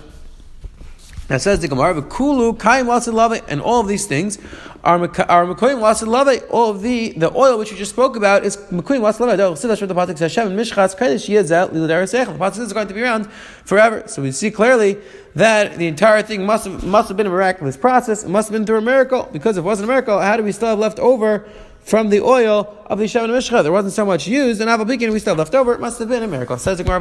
Now 1.30 1.38
says 1.38 1.60
the 1.60 1.68
Gemara, 1.68 2.02
"Kulu 2.02 2.54
kaim 2.54 2.86
lasid 2.86 3.14
lave," 3.14 3.42
and 3.50 3.60
all 3.60 3.82
of 3.82 3.88
these 3.90 4.06
things 4.06 4.38
are 4.86 4.98
are 4.98 5.46
mekoyim 5.46 5.82
lasid 5.82 6.08
lave. 6.08 6.42
All 6.50 6.70
of 6.70 6.82
the 6.82 7.10
the 7.18 7.36
oil 7.36 7.58
which 7.58 7.70
you 7.70 7.78
just 7.78 7.92
spoke 7.92 8.16
about 8.16 8.46
is 8.46 8.56
mekoyim 8.72 9.02
lasid 9.02 9.88
the 9.88 9.94
pasuk 9.94 10.18
says. 10.18 10.32
Shem 10.32 10.56
mishchas 10.56 10.96
kadosh 10.98 11.28
yezal 11.28 11.70
lilader 11.72 12.10
The 12.10 12.34
pasuk 12.34 12.60
is 12.62 12.72
going 12.72 12.88
to 12.88 12.94
be 12.94 13.02
around 13.02 13.30
forever. 13.66 14.04
So 14.06 14.22
we 14.22 14.32
see 14.32 14.52
clearly 14.52 15.00
that 15.36 15.78
the 15.78 15.88
entire 15.88 16.22
thing 16.22 16.46
must 16.46 16.64
have, 16.64 16.86
must 16.86 17.10
have 17.10 17.18
been 17.18 17.28
a 17.28 17.32
miraculous 17.32 17.76
process. 17.76 18.24
It 18.24 18.30
must 18.30 18.48
have 18.48 18.54
been 18.54 18.66
through 18.66 18.78
a 18.78 18.82
miracle. 18.82 19.28
Because 19.34 19.58
if 19.58 19.64
it 19.64 19.66
wasn't 19.66 19.90
a 19.90 19.92
miracle, 19.92 20.22
how 20.22 20.38
do 20.38 20.44
we 20.44 20.54
still 20.54 20.70
have 20.70 20.80
left 20.80 21.00
over? 21.00 21.46
From 21.82 22.10
the 22.10 22.20
oil 22.20 22.84
of 22.88 23.00
the 23.00 23.06
Shemin 23.06 23.30
Mishcha, 23.30 23.64
there 23.64 23.72
wasn't 23.72 23.94
so 23.94 24.06
much 24.06 24.28
used, 24.28 24.60
and 24.60 24.70
Aval 24.70 25.10
we 25.10 25.20
still 25.20 25.36
left 25.36 25.56
over. 25.56 25.74
It 25.74 25.80
must 25.80 26.00
have 26.00 26.10
been 26.10 26.22
a 26.22 26.28
miracle. 26.28 26.58
Says 26.58 26.80
the 26.80 26.84
Gemara 26.84 27.00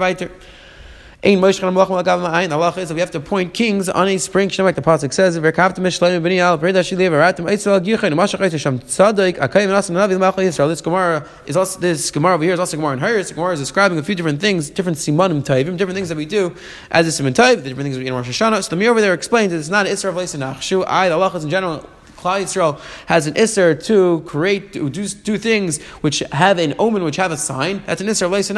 Ein 1.25 1.39
Moshe 1.39 1.61
Malach 1.61 1.87
Malagav 1.89 2.21
Ma'ayin. 2.21 2.53
Allah 2.53 2.75
is 2.77 2.89
that 2.89 2.95
we 2.95 3.01
have 3.01 3.11
to 3.11 3.19
appoint 3.19 3.55
kings 3.55 3.89
on 3.89 4.07
a 4.07 4.19
spring. 4.19 4.51
Shem 4.51 4.67
like 4.67 4.75
the 4.75 4.83
pasuk 4.83 5.15
says, 5.15 5.39
"Verkavta 5.39 5.79
Mishleim 5.79 6.21
Bnei 6.21 6.41
Al 6.41 6.59
Breda 6.59 6.81
Shili 6.81 7.09
Veratim 7.09 7.51
Eitzel 7.51 7.81
Gichen 7.83 8.13
Mashach 8.13 8.39
Eitzel 8.39 8.61
Shem 8.61 8.79
Tzadik 8.81 9.39
Akayim 9.39 9.69
Nasim 9.69 9.93
Navi 9.93 10.19
Malach 10.19 10.35
Yisrael." 10.35 10.69
This 10.69 10.83
Gemara 10.83 11.27
is 11.47 11.57
also 11.57 11.81
this 11.81 12.11
Gemara 12.11 12.35
over 12.35 12.45
here 12.45 12.53
is 12.53 12.61
also 12.61 12.77
Gemara 12.77 12.93
in 12.93 13.01
Hayres. 13.01 13.35
Gemara 13.35 13.55
is 13.55 13.61
describing 13.61 13.99
a 13.99 14.03
few 14.03 14.15
different 14.15 14.43
things, 14.43 14.69
different 14.69 14.99
simanim 14.99 15.43
taivim, 15.43 15.79
different 15.79 15.95
things 15.95 16.11
that 16.11 16.19
we 16.19 16.27
do 16.27 16.55
as 16.91 17.09
a 17.09 17.23
siman 17.23 17.33
taiv, 17.33 17.63
the 17.63 17.71
different 17.71 17.85
things 17.85 17.97
we 17.97 18.05
do 18.05 18.09
in 18.09 18.15
Rosh 18.15 18.29
Hashanah. 18.29 18.63
So 18.63 18.71
the 18.71 18.77
Mir 18.77 18.91
over 18.91 19.01
there 19.01 19.15
explains 19.15 19.53
that 19.53 19.59
it's 19.59 19.71
not 19.71 19.87
Israel 19.87 20.13
Vleisenach 20.13 20.85
I 20.87 21.09
the 21.09 21.15
Allah 21.15 21.35
is 21.35 21.45
in 21.45 21.51
general 21.51 21.89
Klal 22.27 22.43
Yisrael 22.43 22.81
has 23.07 23.29
an 23.29 23.35
isser 23.35 23.81
to 23.87 24.21
create, 24.27 24.73
to 24.73 24.91
do, 24.91 25.07
do 25.07 25.39
things 25.39 25.81
which 26.03 26.21
have 26.33 26.59
an 26.59 26.75
omen, 26.79 27.05
which 27.05 27.17
have 27.17 27.31
a 27.31 27.37
sign. 27.37 27.83
That's 27.87 28.01
an 28.01 28.09
isser. 28.09 28.27
You're 28.27 28.55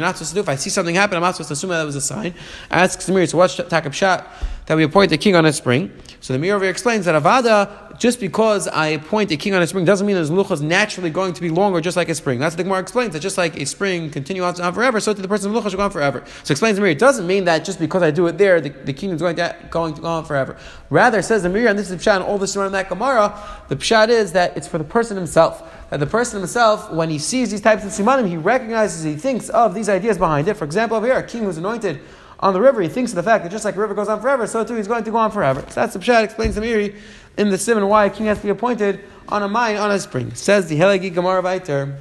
not 0.00 0.16
supposed 0.16 0.30
to 0.30 0.34
do. 0.34 0.40
If 0.40 0.48
I 0.48 0.56
see 0.56 0.70
something 0.70 0.94
happen, 0.94 1.16
I'm 1.16 1.22
not 1.22 1.36
supposed 1.36 1.48
to 1.48 1.52
assume 1.52 1.70
that 1.70 1.84
was 1.84 1.96
a 1.96 2.00
sign. 2.00 2.34
Ask 2.70 2.98
Samir, 2.98 3.28
so 3.30 3.38
what's 3.38 3.56
Takab 3.56 3.92
Shat? 3.92 4.26
That 4.72 4.76
we 4.76 4.84
appoint 4.84 5.12
a 5.12 5.18
king 5.18 5.36
on 5.36 5.44
a 5.44 5.52
spring. 5.52 5.92
So 6.20 6.32
the 6.32 6.38
Mir 6.38 6.64
explains 6.64 7.04
that 7.04 7.22
Avada, 7.22 7.98
just 7.98 8.18
because 8.18 8.68
I 8.68 8.86
appoint 8.86 9.30
a 9.30 9.36
king 9.36 9.52
on 9.52 9.60
a 9.60 9.66
spring, 9.66 9.84
doesn't 9.84 10.06
mean 10.06 10.16
his 10.16 10.30
lucha 10.30 10.52
is 10.52 10.62
naturally 10.62 11.10
going 11.10 11.34
to 11.34 11.42
be 11.42 11.50
longer, 11.50 11.82
just 11.82 11.94
like 11.94 12.08
a 12.08 12.14
spring. 12.14 12.38
That's 12.38 12.54
what 12.54 12.56
the 12.56 12.62
Gemara 12.64 12.78
explains. 12.78 13.12
That 13.12 13.20
just 13.20 13.36
like 13.36 13.60
a 13.60 13.66
spring 13.66 14.08
continues 14.08 14.58
on 14.58 14.72
forever, 14.72 14.98
so 14.98 15.12
to 15.12 15.20
the 15.20 15.28
person's 15.28 15.54
lucha 15.54 15.68
should 15.68 15.76
go 15.76 15.82
on 15.82 15.90
forever. 15.90 16.24
So 16.42 16.52
explains 16.52 16.76
the 16.76 16.82
Mir, 16.82 16.92
it 16.92 16.98
doesn't 16.98 17.26
mean 17.26 17.44
that 17.44 17.66
just 17.66 17.78
because 17.78 18.02
I 18.02 18.10
do 18.10 18.26
it 18.28 18.38
there, 18.38 18.62
the, 18.62 18.70
the 18.70 18.94
king 18.94 19.10
is 19.10 19.20
going 19.20 19.36
to, 19.36 19.54
going 19.68 19.92
to 19.92 20.00
go 20.00 20.08
on 20.08 20.24
forever. 20.24 20.56
Rather, 20.88 21.20
says 21.20 21.42
the 21.42 21.50
Mir, 21.50 21.68
and 21.68 21.78
this 21.78 21.90
is 21.90 22.02
the 22.02 22.10
Pshat, 22.10 22.16
and 22.16 22.24
all 22.24 22.38
this 22.38 22.56
around 22.56 22.72
that 22.72 22.88
Gemara, 22.88 23.38
the 23.68 23.76
Pshat 23.76 24.08
is 24.08 24.32
that 24.32 24.56
it's 24.56 24.66
for 24.66 24.78
the 24.78 24.84
person 24.84 25.18
himself. 25.18 25.70
That 25.90 26.00
the 26.00 26.06
person 26.06 26.38
himself, 26.38 26.90
when 26.90 27.10
he 27.10 27.18
sees 27.18 27.50
these 27.50 27.60
types 27.60 27.84
of 27.84 27.90
simanim, 27.90 28.26
he 28.26 28.38
recognizes, 28.38 29.02
he 29.02 29.16
thinks 29.16 29.50
of 29.50 29.74
these 29.74 29.90
ideas 29.90 30.16
behind 30.16 30.48
it. 30.48 30.56
For 30.56 30.64
example, 30.64 30.96
over 30.96 31.04
here, 31.04 31.16
a 31.16 31.22
king 31.22 31.42
who's 31.42 31.58
anointed 31.58 32.00
on 32.42 32.52
the 32.52 32.60
river, 32.60 32.82
he 32.82 32.88
thinks 32.88 33.12
of 33.12 33.16
the 33.16 33.22
fact 33.22 33.44
that 33.44 33.50
just 33.50 33.64
like 33.64 33.76
a 33.76 33.80
river 33.80 33.94
goes 33.94 34.08
on 34.08 34.20
forever, 34.20 34.46
so 34.48 34.64
too 34.64 34.74
he's 34.74 34.88
going 34.88 35.04
to 35.04 35.10
go 35.12 35.16
on 35.16 35.30
forever. 35.30 35.60
So 35.68 35.80
that's 35.80 35.94
the 35.94 36.00
Pshat 36.00 36.24
explains 36.24 36.56
to 36.56 36.60
Miri 36.60 36.96
in 37.38 37.50
the 37.50 37.56
Simon 37.56 37.86
why 37.86 38.06
a 38.06 38.10
king 38.10 38.26
has 38.26 38.38
to 38.38 38.44
be 38.44 38.50
appointed 38.50 39.04
on 39.28 39.42
a 39.42 39.48
mine 39.48 39.76
on 39.76 39.92
a 39.92 39.98
spring. 39.98 40.34
Says 40.34 40.68
the 40.68 40.78
Helagi 40.78 41.14
Gemara 41.14 41.40
Vaiter, 41.40 41.96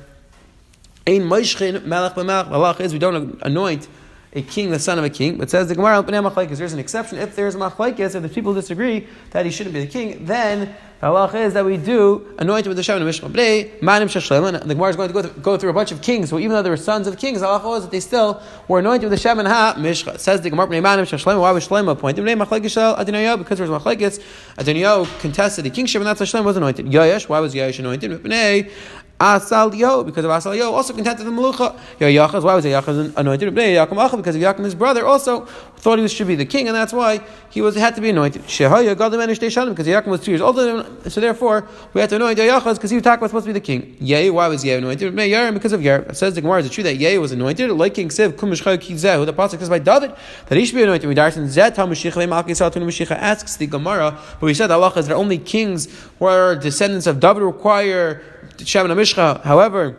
Ein 1.07 1.21
Moishchin 1.21 1.85
Melech 1.85 2.13
B'Melech. 2.13 2.77
The 2.77 2.83
is 2.83 2.91
we 2.91 2.99
don't 2.99 3.39
anoint 3.43 3.87
a 4.33 4.41
king, 4.41 4.71
the 4.71 4.79
son 4.79 4.97
of 4.97 5.03
a 5.03 5.09
king. 5.09 5.37
But 5.37 5.49
says 5.49 5.67
the 5.67 5.75
Gemara, 5.75 6.01
there's 6.03 6.73
an 6.73 6.79
exception. 6.79 7.17
If 7.17 7.35
there's 7.35 7.55
a 7.55 7.57
machlaikis, 7.57 8.15
if 8.15 8.21
the 8.21 8.29
people 8.29 8.53
disagree 8.53 9.07
that 9.31 9.45
he 9.45 9.51
shouldn't 9.51 9.73
be 9.73 9.81
the 9.81 9.91
king, 9.91 10.25
then 10.25 10.73
the 11.01 11.07
halacha 11.07 11.35
is 11.35 11.53
that 11.55 11.65
we 11.65 11.77
do 11.77 12.33
anoint 12.37 12.65
him 12.65 12.69
with 12.69 12.77
the 12.77 12.83
Shem 12.83 13.01
and 13.01 13.09
Mishma. 13.09 13.31
The 13.33 13.69
Gemara 13.79 14.89
is 14.89 14.95
going 14.95 15.07
to 15.07 15.13
go, 15.13 15.21
through, 15.23 15.41
go 15.41 15.57
through 15.57 15.71
a 15.71 15.73
bunch 15.73 15.91
of 15.91 16.01
kings, 16.01 16.29
so 16.29 16.37
even 16.37 16.51
though 16.51 16.61
they 16.61 16.69
were 16.69 16.77
sons 16.77 17.07
of 17.07 17.17
kings, 17.17 17.41
the 17.41 17.47
halacha 17.47 17.77
is 17.77 17.83
that 17.83 17.91
they 17.91 17.99
still 17.99 18.41
were 18.67 18.79
anointed 18.79 19.09
with 19.09 19.19
the 19.19 19.21
Shem 19.21 19.39
Ha 19.39 19.73
Mishcha. 19.77 20.19
Says 20.19 20.41
the 20.41 20.49
Gemara, 20.49 20.67
Manim 20.67 21.01
Shlomo. 21.01 21.41
Why 21.41 21.51
was 21.51 21.67
Shlomo 21.67 21.91
appointed? 21.91 22.23
Because 22.23 23.57
there 23.57 23.67
was 23.67 23.83
machlekes. 23.83 24.19
Adoniyahu 24.57 25.19
contested 25.19 25.65
the 25.65 25.71
kingship, 25.71 25.99
and 26.01 26.07
that's 26.07 26.19
why 26.19 26.25
Shlomo 26.25 26.45
was 26.45 26.57
anointed. 26.57 26.85
Yayesh, 26.85 27.27
why 27.27 27.39
was 27.39 27.53
Yayesh 27.53 27.79
anointed? 27.79 28.71
Asal 29.21 29.75
Yo, 29.75 30.03
because 30.03 30.25
of 30.25 30.31
Asal 30.31 30.55
Yo, 30.55 30.71
also 30.71 30.93
contented 30.93 31.25
the 31.25 31.31
Melucha. 31.31 31.77
Yoachaz, 31.99 32.43
why 32.43 32.55
was 32.55 32.65
Yoachaz 32.65 33.15
anointed? 33.15 33.53
Because 33.53 34.35
of 34.35 34.41
Yaakam, 34.41 34.63
his 34.63 34.73
brother, 34.73 35.05
also 35.05 35.45
thought 35.77 35.99
he 35.99 36.07
should 36.07 36.27
be 36.27 36.35
the 36.35 36.45
king, 36.45 36.67
and 36.67 36.75
that's 36.75 36.91
why 36.91 37.21
he 37.49 37.61
was 37.61 37.75
had 37.75 37.93
to 37.95 38.01
be 38.01 38.09
anointed. 38.09 38.41
Shehaya 38.43 38.95
Shalim, 38.95 39.69
because 39.69 39.85
Yaakam 39.87 40.07
was 40.07 40.21
two 40.21 40.31
years 40.31 40.41
older 40.41 40.85
so 41.07 41.21
therefore 41.21 41.67
we 41.93 42.01
had 42.01 42.09
to 42.09 42.15
anoint 42.15 42.37
Yoachaz 42.37 42.75
because 42.75 42.89
he 42.89 42.97
was 42.97 43.03
supposed 43.03 43.45
to 43.45 43.49
be 43.49 43.53
the 43.53 43.59
king. 43.59 43.95
Yeh, 43.99 44.29
why 44.29 44.47
was 44.47 44.65
Yeh 44.65 44.77
anointed? 44.77 45.15
Because 45.15 45.73
of 45.73 45.81
Yair. 45.81 46.09
It 46.09 46.17
says 46.17 46.33
the 46.35 46.41
Gemara, 46.41 46.59
is 46.61 46.67
it 46.67 46.71
true 46.71 46.83
that 46.83 46.95
Yeh 46.95 47.17
was 47.17 47.31
anointed? 47.31 47.71
Like 47.71 47.93
King 47.93 48.09
Siv, 48.09 48.33
Kumishcha 48.33 48.77
Kizehu, 48.77 49.25
the 49.25 49.33
Pasuk 49.33 49.59
says 49.59 49.69
by 49.69 49.79
David, 49.79 50.15
that 50.47 50.57
he 50.57 50.65
should 50.65 50.75
be 50.75 50.83
anointed. 50.83 51.07
We 51.07 51.15
darson 51.15 51.45
Zet 51.45 51.75
HaMashiach 51.75 52.13
Malki 52.27 52.51
Saltun 52.51 52.83
Mashiach 52.83 53.11
asks 53.11 53.57
the 53.57 53.67
Gemara, 53.67 54.17
but 54.39 54.45
we 54.45 54.53
said 54.53 54.71
Allah 54.71 54.93
is 54.95 55.07
there 55.07 55.15
only 55.15 55.37
kings 55.37 55.87
who 56.19 56.25
are 56.25 56.55
descendants 56.55 57.07
of 57.07 57.19
David 57.19 57.43
require 57.43 58.21
Shem 58.65 58.89
and 58.89 58.99
Mishcha. 58.99 59.41
However, 59.43 59.97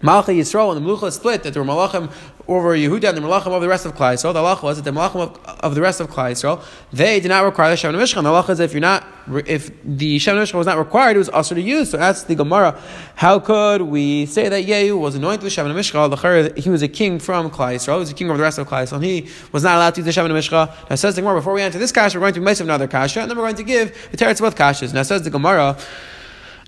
Malcha 0.00 0.26
Yisrael 0.26 0.76
and 0.76 0.84
the 0.84 0.88
Melucha 0.88 1.10
split 1.12 1.42
that 1.42 1.54
there 1.54 1.62
were 1.62 1.68
Malachim 1.68 2.12
over 2.46 2.76
Yehuda 2.76 3.08
and 3.08 3.18
the 3.18 3.20
Malachim 3.20 3.48
over 3.48 3.60
the 3.60 3.68
rest 3.68 3.84
of 3.84 3.94
Klai 3.94 4.14
Yisrael. 4.14 4.32
The 4.32 4.40
halacha 4.40 4.62
was 4.62 4.80
that 4.80 4.84
the 4.84 4.92
Malachim 4.92 5.16
of, 5.16 5.36
of 5.60 5.74
the 5.74 5.80
rest 5.80 6.00
of 6.00 6.08
Klai 6.08 6.30
Yisrael, 6.30 6.62
they 6.92 7.18
did 7.18 7.28
not 7.28 7.44
require 7.44 7.70
the 7.70 7.76
Shem 7.76 7.92
Mishcha. 7.94 8.22
The 8.22 8.28
halacha 8.28 8.50
is 8.50 8.60
if 8.60 8.72
you're 8.72 8.80
not, 8.80 9.04
if 9.46 9.72
the 9.82 10.20
Shem 10.20 10.36
Mishcha 10.36 10.54
was 10.54 10.66
not 10.68 10.78
required, 10.78 11.16
it 11.16 11.18
was 11.18 11.28
also 11.28 11.56
to 11.56 11.60
use. 11.60 11.90
So 11.90 11.96
that's 11.96 12.22
the 12.22 12.36
Gemara. 12.36 12.80
How 13.16 13.40
could 13.40 13.82
we 13.82 14.26
say 14.26 14.48
that 14.48 14.64
Yehu 14.64 15.00
was 15.00 15.16
anointed 15.16 15.42
with 15.42 15.52
Shem 15.52 15.66
Mishcha? 15.66 16.56
He 16.56 16.70
was 16.70 16.82
a 16.82 16.88
king 16.88 17.18
from 17.18 17.50
Klai 17.50 17.74
Yisrael. 17.74 17.94
He 17.94 18.00
was 18.00 18.10
a 18.10 18.14
king 18.14 18.28
over 18.28 18.36
the 18.36 18.44
rest 18.44 18.58
of 18.58 18.68
Klai 18.68 18.84
Yisrael. 18.84 18.96
And 18.96 19.04
he 19.04 19.28
was 19.50 19.64
not 19.64 19.76
allowed 19.76 19.96
to 19.96 20.00
use 20.00 20.06
the 20.06 20.12
Shem 20.12 20.28
Mishcha. 20.28 20.88
Now 20.88 20.94
says 20.94 21.16
the 21.16 21.22
Gemara, 21.22 21.40
before 21.40 21.54
we 21.54 21.62
enter 21.62 21.80
this 21.80 21.90
kasha, 21.90 22.18
we're 22.18 22.22
going 22.22 22.34
to 22.34 22.40
be 22.40 22.44
make 22.44 22.60
another 22.60 22.86
kasha, 22.86 23.20
and 23.20 23.30
then 23.30 23.36
we're 23.36 23.44
going 23.44 23.56
to 23.56 23.64
give 23.64 24.10
the 24.12 24.16
teretz 24.16 24.40
both 24.40 24.56
kashas. 24.56 24.94
Now 24.94 25.02
says 25.02 25.22
the 25.22 25.30
Gemara, 25.30 25.76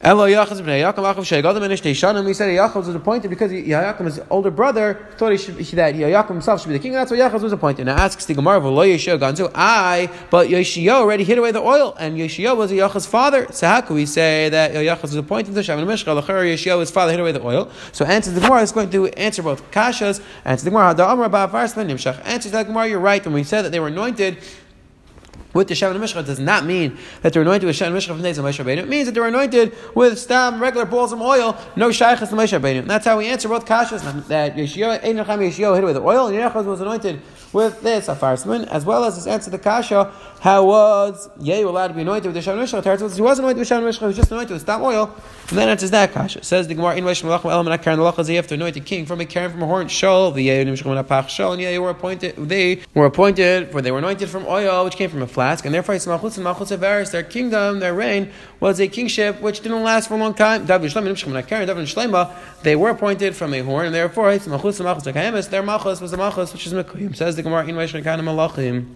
Elo 0.02 0.26
Yachaz 0.26 0.62
b'nei 0.62 0.80
Yaakov 0.80 1.14
Achav 1.14 1.16
Shegadim 1.16 1.62
and 1.62 1.74
Ishtei 1.74 1.90
Shanim. 1.90 2.26
He 2.26 2.32
said 2.32 2.48
Yaakov 2.48 2.86
was 2.86 2.94
appointed 2.94 3.28
because 3.28 3.52
Yaakov, 3.52 4.06
his 4.06 4.20
older 4.30 4.50
brother, 4.50 5.06
thought 5.18 5.30
he 5.30 5.36
should, 5.36 5.56
that 5.56 5.94
Yaakov 5.94 6.28
himself 6.28 6.62
should 6.62 6.68
be 6.68 6.72
the 6.72 6.78
king. 6.78 6.92
And 6.94 7.00
that's 7.00 7.10
why 7.10 7.18
Yaakov 7.18 7.42
was 7.42 7.52
appointed. 7.52 7.84
Now 7.84 7.96
asks 7.96 8.24
the 8.24 8.32
Gemara, 8.32 8.60
"Lo 8.60 8.82
Yeshio 8.82 9.18
Ganzu." 9.18 9.50
I, 9.54 10.08
but 10.30 10.48
Yeshio 10.48 10.92
already 10.92 11.24
hid 11.24 11.36
away 11.36 11.52
the 11.52 11.60
oil, 11.60 11.94
and 11.98 12.16
Yeshio 12.16 12.56
was 12.56 12.72
Yaakov's 12.72 13.04
father. 13.04 13.46
So 13.50 13.66
how 13.66 13.82
could 13.82 13.92
we 13.92 14.06
say 14.06 14.48
that 14.48 14.72
Yaakov 14.72 15.02
was 15.02 15.16
appointed 15.16 15.54
to 15.54 15.60
Shavim 15.60 15.84
Mishcha? 15.84 16.16
L'cher 16.16 16.44
Yeshio, 16.44 16.80
his 16.80 16.90
father, 16.90 17.12
hid 17.12 17.20
away 17.20 17.32
the 17.32 17.44
oil. 17.44 17.70
So 17.92 18.06
answers 18.06 18.32
the 18.32 18.40
Gemara 18.40 18.62
is 18.62 18.72
going 18.72 18.88
to 18.88 19.08
answer 19.08 19.42
both 19.42 19.70
kashas. 19.70 20.22
Answers 20.46 20.64
the 20.64 20.70
Gemara, 20.70 20.94
Hada 20.94 21.12
Amar 21.12 21.28
Ba'Afaris 21.28 21.74
Nimshach. 21.74 22.24
Answers 22.24 22.52
the 22.52 22.62
Gemara, 22.62 22.88
you're 22.88 23.00
right 23.00 23.22
when 23.22 23.34
we 23.34 23.44
said 23.44 23.66
that 23.66 23.70
they 23.70 23.80
were 23.80 23.88
anointed 23.88 24.38
with 25.52 25.68
the 25.68 25.74
Shem 25.74 25.90
and 25.94 26.02
Mishcha 26.02 26.24
does 26.24 26.38
not 26.38 26.64
mean 26.64 26.96
that 27.22 27.32
they're 27.32 27.42
anointed 27.42 27.66
with 27.66 27.76
Shem 27.76 27.92
and 27.92 27.96
Mishcha 28.00 28.08
from 28.08 28.22
Nezim 28.22 28.44
Moshe 28.44 28.64
Rabbeinu. 28.64 28.78
It 28.78 28.88
means 28.88 29.06
that 29.06 29.12
they're 29.12 29.26
anointed 29.26 29.74
with 29.94 30.18
stam, 30.18 30.60
regular 30.60 30.86
balls 30.86 31.12
of 31.12 31.20
oil, 31.20 31.56
no 31.76 31.90
shaykhs 31.90 32.28
to 32.28 32.36
Moshe 32.36 32.58
Rabbeinu. 32.58 32.86
That's 32.86 33.04
how 33.04 33.18
we 33.18 33.26
answer 33.26 33.48
both 33.48 33.66
kashas, 33.66 34.26
that 34.28 34.56
Yeshio 34.56 35.74
hit 35.74 35.84
with 35.84 35.96
oil, 35.96 36.28
and 36.28 36.36
Yechaz 36.36 36.64
was 36.64 36.80
anointed 36.80 37.20
with 37.52 37.82
this 37.82 38.08
a 38.08 38.14
afarsman, 38.14 38.66
as 38.68 38.84
well 38.84 39.04
as 39.04 39.16
this 39.16 39.26
answer 39.26 39.50
the 39.50 39.58
kasha, 39.58 40.12
how 40.38 40.64
was 40.64 41.28
Yehu 41.40 41.66
allowed 41.66 41.88
to 41.88 41.94
be 41.94 42.02
anointed 42.02 42.26
with 42.26 42.34
the 42.34 42.42
Shem 42.42 42.56
and 42.58 42.68
Mishcha? 42.68 42.82
He 43.16 43.22
wasn't 43.22 43.44
anointed 43.44 43.58
with 43.58 43.68
Shem 43.68 43.84
and 43.84 43.92
Mishcha, 43.92 43.98
he 43.98 44.06
was 44.06 44.16
just 44.16 44.30
anointed 44.30 44.52
with 44.52 44.62
stam 44.62 44.82
oil, 44.82 45.12
and 45.48 45.58
then 45.58 45.68
answers 45.68 45.90
that 45.90 46.12
kasha. 46.12 46.44
Says 46.44 46.68
the 46.68 46.74
Gemara, 46.74 46.94
in 46.96 47.04
Moshe 47.04 47.24
Malachim 47.24 47.50
Elam 47.50 47.66
and 47.66 47.82
Akaran, 47.82 47.96
the 47.96 48.02
Lachaz, 48.02 48.28
you 48.28 48.36
have 48.36 48.46
to 48.46 48.54
anoint 48.54 48.76
a 48.76 48.80
king 48.80 49.04
from 49.04 49.20
a 49.20 49.26
Karen 49.26 49.50
from 49.50 49.62
a 49.62 49.66
horn, 49.66 49.88
Shol, 49.88 50.32
the 50.32 50.46
Yehu 50.46 50.64
Nimshchim 50.64 51.04
Apach 51.04 51.26
Shol, 51.26 51.54
and 51.54 51.60
Yehu 51.60 51.82
were 51.82 51.90
appointed, 51.90 52.36
they 52.36 52.82
were 52.94 53.06
appointed, 53.06 53.72
for 53.72 53.82
they 53.82 53.90
were 53.90 53.98
anointed 53.98 54.28
from 54.28 54.46
oil, 54.46 54.84
which 54.84 54.94
came 54.94 55.10
from 55.10 55.22
a 55.22 55.26
flask, 55.40 55.64
and 55.64 55.74
therefore 55.74 55.94
it's 55.94 56.06
Malchus 56.06 56.36
and 56.36 56.44
Malchus 56.44 56.70
Avaris, 56.70 57.12
their 57.12 57.22
kingdom, 57.22 57.80
their 57.80 57.94
reign, 57.94 58.30
was 58.60 58.78
a 58.78 58.86
kingship 58.86 59.40
which 59.40 59.62
didn't 59.62 59.82
last 59.82 60.08
for 60.08 60.14
a 60.14 60.18
long 60.18 60.34
time. 60.34 60.66
They 60.66 60.76
were 62.76 62.90
appointed 62.90 63.34
from 63.34 63.54
a 63.54 63.60
horn, 63.60 63.86
and 63.86 63.94
therefore 63.94 64.32
it's 64.32 64.46
Malchus 64.46 64.80
and 64.80 64.84
Malchus 64.84 65.04
Akayemis, 65.04 65.48
their 65.48 65.62
Malchus 65.62 66.02
was 66.02 66.10
the 66.10 66.18
Malchus, 66.18 66.52
which 66.52 66.66
is 66.66 66.74
Mekuyim. 66.74 67.16
Says 67.16 67.36
the 67.36 67.42
Gemara, 67.42 67.66
in 67.66 67.74
Moshe 67.74 68.04
Kana 68.04 68.22
Malachim. 68.22 68.94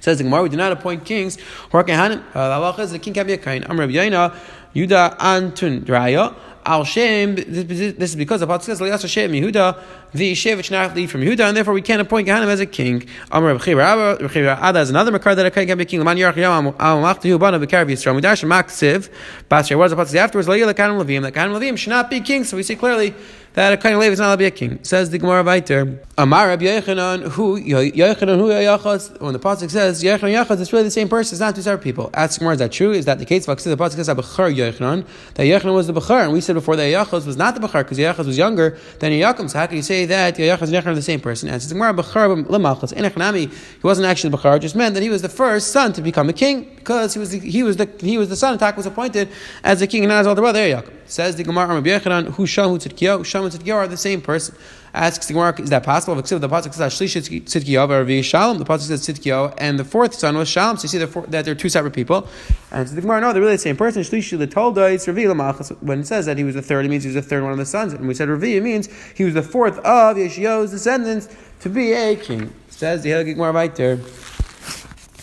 Says 0.00 0.18
the 0.18 0.24
Gemara, 0.24 0.42
we 0.42 0.50
do 0.50 0.58
not 0.58 0.72
appoint 0.72 1.06
kings. 1.06 1.38
Uh, 1.72 1.82
the 1.82 1.94
halacha 1.94 2.90
the 2.90 2.98
king 2.98 3.14
can 3.14 3.26
be 3.26 3.32
a 3.32 3.38
kain. 3.38 3.64
Am 3.64 3.80
Rabbi 3.80 3.94
Yaina, 3.94 4.36
Yuda 4.74 5.16
Antun 5.16 5.84
Draya. 5.84 6.34
Al 6.66 6.84
Shem, 6.84 7.34
this 7.34 8.10
is 8.10 8.16
because 8.16 8.40
the 8.40 8.46
Pasuk 8.46 8.62
says, 8.62 8.80
Elias 8.80 9.06
Shem 9.08 9.32
Yehuda, 9.32 9.78
the 10.12 10.32
Shevich 10.32 10.70
not 10.70 10.92
from 11.10 11.20
Yehuda, 11.20 11.40
and 11.40 11.56
therefore 11.56 11.74
we 11.74 11.82
can't 11.82 12.00
appoint 12.00 12.26
Gehanim 12.26 12.46
as 12.46 12.60
a 12.60 12.66
king. 12.66 13.06
Amar 13.30 13.54
Reb 13.54 13.60
Ada 13.68 14.80
is 14.80 14.90
another 14.90 15.12
Makar 15.12 15.34
that 15.34 15.44
a 15.44 15.50
king 15.50 15.66
can 15.66 15.76
be 15.76 15.84
king. 15.84 15.98
Laman 15.98 16.16
Yarach 16.16 16.36
Yam 16.36 16.68
Al 16.78 17.02
Machtu 17.02 17.38
Bana 17.38 17.58
Bekar 17.58 17.84
Yisrael. 17.86 18.18
Midash 18.18 18.44
Maksiv, 18.44 19.10
Basher, 19.48 19.76
what 19.76 19.90
does 19.90 19.96
the 19.96 20.02
Pasuk 20.02 20.08
say 20.08 20.18
afterwards? 20.18 20.48
Leila 20.48 20.72
Kanim 20.74 21.02
Levim, 21.04 21.22
that 21.22 21.34
Kanim 21.34 21.58
Levim 21.58 21.76
should 21.76 21.90
not 21.90 22.08
be 22.08 22.20
king. 22.20 22.44
So 22.44 22.56
we 22.56 22.62
see 22.62 22.76
clearly 22.76 23.14
that 23.54 23.72
a 23.72 23.76
kind 23.76 23.94
of 23.94 24.02
is 24.02 24.18
not 24.18 24.26
allowed 24.26 24.34
to 24.34 24.38
be 24.38 24.44
a 24.46 24.50
king. 24.50 24.82
Says 24.82 25.10
the 25.10 25.18
Gemara 25.18 25.44
Viter. 25.44 26.04
Amar 26.18 26.48
Rabbi 26.48 26.64
Yechanan, 26.64 27.28
who 27.30 27.60
Yechanan 27.60 28.36
who 28.36 28.48
Yachas. 28.48 29.20
When 29.20 29.32
the 29.32 29.38
pasuk 29.38 29.70
says 29.70 30.02
Yechanan 30.02 30.44
Yachas, 30.44 30.60
it's 30.60 30.72
really 30.72 30.84
the 30.84 30.90
same 30.90 31.08
person. 31.08 31.36
It's 31.36 31.40
not 31.40 31.54
two 31.54 31.62
separate 31.62 31.82
people. 31.82 32.10
Ask 32.14 32.40
Gemara, 32.40 32.54
is 32.54 32.58
that 32.58 32.72
true? 32.72 32.90
Is 32.90 33.04
that 33.04 33.20
the 33.20 33.24
case? 33.24 33.46
The 33.46 33.54
pasuk 33.54 33.92
says 33.92 34.08
Abachar 34.08 34.52
Yechanan. 34.52 35.06
That 35.34 35.44
Yechanan 35.44 35.72
was 35.72 35.86
the 35.86 35.92
Bachar, 35.92 36.24
and 36.24 36.32
we 36.32 36.40
said 36.40 36.54
before 36.54 36.74
that 36.74 36.82
Yachas 36.82 37.26
was 37.26 37.36
not 37.36 37.54
the 37.54 37.66
Bachar 37.66 37.84
because 37.84 37.98
Yachas 37.98 38.26
was 38.26 38.36
younger 38.36 38.76
than 38.98 39.12
Yaakov. 39.12 39.50
So 39.50 39.58
how 39.58 39.66
can 39.66 39.76
you 39.76 39.82
say 39.82 40.04
that 40.06 40.36
Yachas 40.36 40.62
and 40.62 40.72
Yechanan 40.72 40.86
are 40.86 40.94
the 40.96 41.02
same 41.02 41.20
person? 41.20 41.48
Answers 41.48 41.68
the 41.68 41.74
Gemara 41.76 41.94
Bachar 41.94 42.44
Lemachas. 42.46 42.92
Enechanami. 42.92 43.52
He 43.52 43.80
wasn't 43.82 44.06
actually 44.06 44.30
the 44.30 44.38
Bachar. 44.38 44.60
Just 44.60 44.74
meant 44.74 44.94
that 44.94 45.02
he 45.02 45.10
was 45.10 45.22
the 45.22 45.28
first 45.28 45.68
son 45.68 45.92
to 45.92 46.02
become 46.02 46.28
a 46.28 46.32
king 46.32 46.64
because 46.74 47.14
he 47.14 47.20
was 47.20 47.30
the, 47.30 47.38
he 47.38 47.62
was 47.62 47.76
the 47.76 47.88
he 48.00 48.18
was 48.18 48.28
the 48.28 48.36
son. 48.36 48.58
Tak 48.58 48.76
was 48.76 48.86
appointed 48.86 49.28
as 49.62 49.80
a 49.80 49.86
king 49.86 50.02
and 50.02 50.10
not 50.10 50.18
his 50.18 50.26
older 50.26 50.42
brother 50.42 50.58
Yaakov. 50.58 50.92
Says 51.06 51.36
the 51.36 51.44
Gemara 51.44 51.66
Rabbi 51.74 51.88
Yechanan, 51.88 52.28
who 52.32 52.46
Sham 52.46 52.70
who 52.70 52.78
Tzidkiyahu, 52.78 53.24
Sham 53.44 53.52
and 53.52 53.64
Tzidkiyahu 53.64 53.76
are 53.76 53.88
the 53.88 53.96
same 53.96 54.20
person. 54.20 54.54
Asks 54.92 55.26
the 55.26 55.32
Gemara, 55.34 55.60
is 55.60 55.70
that 55.70 55.82
possible? 55.82 56.14
The 56.14 56.22
pasuk 56.22 56.72
says 56.72 56.94
Shlish 56.94 57.16
Tzidkiyahu, 57.16 57.88
Ravi 57.88 58.22
Shalom. 58.22 58.58
The 58.58 58.64
pasuk 58.64 58.82
says 58.82 59.06
Tzidkiyahu, 59.06 59.54
and 59.58 59.78
the 59.78 59.84
fourth 59.84 60.14
son 60.14 60.36
was 60.36 60.48
Shalom. 60.48 60.76
So 60.76 60.84
you 60.84 60.88
see 60.88 60.98
that 60.98 61.44
they're 61.44 61.54
two 61.54 61.68
separate 61.68 61.92
people. 61.94 62.28
And 62.70 62.88
so 62.88 62.94
the 62.94 63.00
Gemara, 63.00 63.20
no, 63.20 63.32
they're 63.32 63.42
really 63.42 63.54
the 63.54 63.58
same 63.58 63.76
person. 63.76 64.04
When 64.04 66.00
it 66.00 66.06
says 66.06 66.26
that 66.26 66.38
he 66.38 66.44
was 66.44 66.54
the 66.54 66.62
third, 66.62 66.84
it 66.84 66.88
means 66.88 67.02
he 67.02 67.08
was 67.08 67.16
the 67.16 67.22
third 67.22 67.42
one 67.42 67.52
of 67.52 67.58
the 67.58 67.66
sons. 67.66 67.92
And 67.92 68.06
we 68.06 68.14
said 68.14 68.28
Ravi, 68.28 68.60
means 68.60 68.88
he 69.14 69.24
was 69.24 69.34
the 69.34 69.42
fourth 69.42 69.78
of 69.78 70.16
Yeshiyahu's 70.16 70.70
descendants 70.70 71.28
to 71.60 71.68
be 71.68 71.92
a 71.92 72.14
king. 72.14 72.54
Says 72.68 73.02
the 73.02 73.24
Gemara 73.24 73.52
right 73.52 73.74
there. 73.74 73.98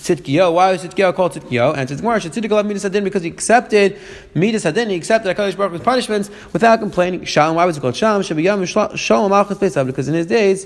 Tzidkiyo. 0.01 0.53
Why 0.53 0.71
was 0.71 0.83
Tzidkiyo 0.83 1.15
called 1.15 1.33
Tzidkiyo? 1.33 1.77
And 1.77 1.89
Tzidkiyo 1.89 2.29
Tzidkiyo 2.29 2.51
left 2.51 2.67
Midas 2.67 2.83
Hadin 2.83 3.03
because 3.03 3.23
he 3.23 3.29
accepted 3.29 3.97
Midas 4.33 4.63
Hadin. 4.63 4.89
He 4.89 4.95
accepted 4.95 5.35
HaKadosh 5.35 5.55
Baruch 5.55 5.71
Hu's 5.73 5.81
punishments 5.81 6.29
without 6.53 6.79
complaining. 6.79 7.23
Shalom. 7.25 7.55
Why 7.55 7.65
was 7.65 7.77
it 7.77 7.81
called 7.81 7.95
Shalom? 7.95 8.21
Shabiyam 8.21 8.97
Shalom 8.97 9.29
Malchus. 9.29 9.57
Because 9.57 10.07
in 10.07 10.13
his 10.15 10.25
days, 10.25 10.65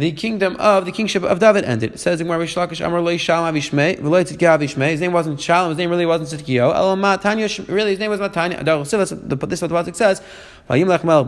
the 0.00 0.12
kingdom 0.12 0.56
of 0.58 0.86
the 0.86 0.92
kingship 0.92 1.22
of 1.22 1.38
David 1.38 1.64
ended. 1.64 1.92
It 1.92 1.98
says 1.98 2.20
in 2.22 2.26
Gemara 2.26 2.46
Shlakish 2.46 2.84
Amar 2.84 3.02
Lei 3.02 3.18
Shalom 3.18 3.54
V'Loi 3.54 3.98
Tzidkiyo 3.98 4.58
Avishmei. 4.58 4.90
His 4.92 5.00
name 5.00 5.12
wasn't 5.12 5.38
Shalom. 5.38 5.68
His 5.68 5.78
name 5.78 5.90
really 5.90 6.06
wasn't 6.06 6.42
Tzidkiyo. 6.42 6.74
El 6.74 6.96
Matanya. 6.96 7.68
Really, 7.68 7.90
his 7.90 7.98
name 7.98 8.10
was 8.10 8.18
Matanya. 8.18 8.64
This 8.64 8.92
is 8.94 9.70
what 9.70 9.84
the 9.84 9.94
says. 9.94 10.22
Vayimlech 10.70 11.04
Melech. 11.04 11.26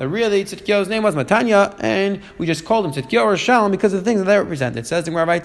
Really, 0.00 0.44
Tzidkiyo's 0.44 0.88
name 0.88 1.02
was 1.04 1.14
Matanya, 1.14 1.76
and 1.78 2.20
we 2.38 2.46
just 2.46 2.64
called 2.64 2.86
him 2.86 2.92
Tzidkiyo 2.92 3.22
or 3.22 3.36
Shalom 3.36 3.70
because 3.70 3.92
of 3.92 4.00
the 4.00 4.04
things 4.04 4.18
that 4.20 4.26
they 4.26 4.36
represented. 4.36 4.78
It 4.78 4.86
says 4.88 5.06
in 5.06 5.14
Gemara 5.14 5.40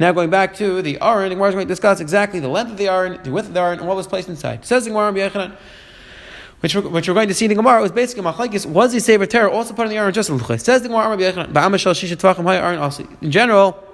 Now 0.00 0.10
going 0.10 0.30
back 0.30 0.56
to 0.56 0.82
the 0.82 0.98
Aron, 1.00 1.30
Gemara 1.30 1.50
is 1.50 1.54
going 1.54 1.68
to 1.68 1.72
discuss 1.72 2.00
exactly 2.00 2.40
the 2.40 2.48
length 2.48 2.72
of 2.72 2.78
the 2.78 2.88
Aron, 2.88 3.20
the 3.22 3.30
width 3.30 3.46
of 3.46 3.54
the 3.54 3.60
Aron, 3.60 3.78
and 3.78 3.86
what 3.86 3.96
was 3.96 4.08
placed 4.08 4.28
inside. 4.28 4.60
It 4.60 4.66
says 4.66 4.88
in 4.88 4.92
Gemara 4.92 5.12
which 6.60 6.74
we're, 6.74 6.82
which 6.82 7.08
we're 7.08 7.14
going 7.14 7.28
to 7.28 7.34
see 7.34 7.46
in 7.46 7.50
the 7.50 7.54
Gemara, 7.54 7.82
was 7.82 7.92
basically 7.92 8.22
machlekes. 8.22 8.66
Was 8.66 8.92
the 8.92 9.00
Sefer 9.00 9.26
Torah 9.26 9.50
also 9.50 9.74
put 9.74 9.84
in 9.84 9.90
the 9.90 9.96
Aron 9.96 10.12
just 10.12 10.30
luchas? 10.30 10.60
Says 10.60 10.82
the 10.82 10.88
Gemara, 10.88 11.16
in 13.20 13.30
general. 13.30 13.84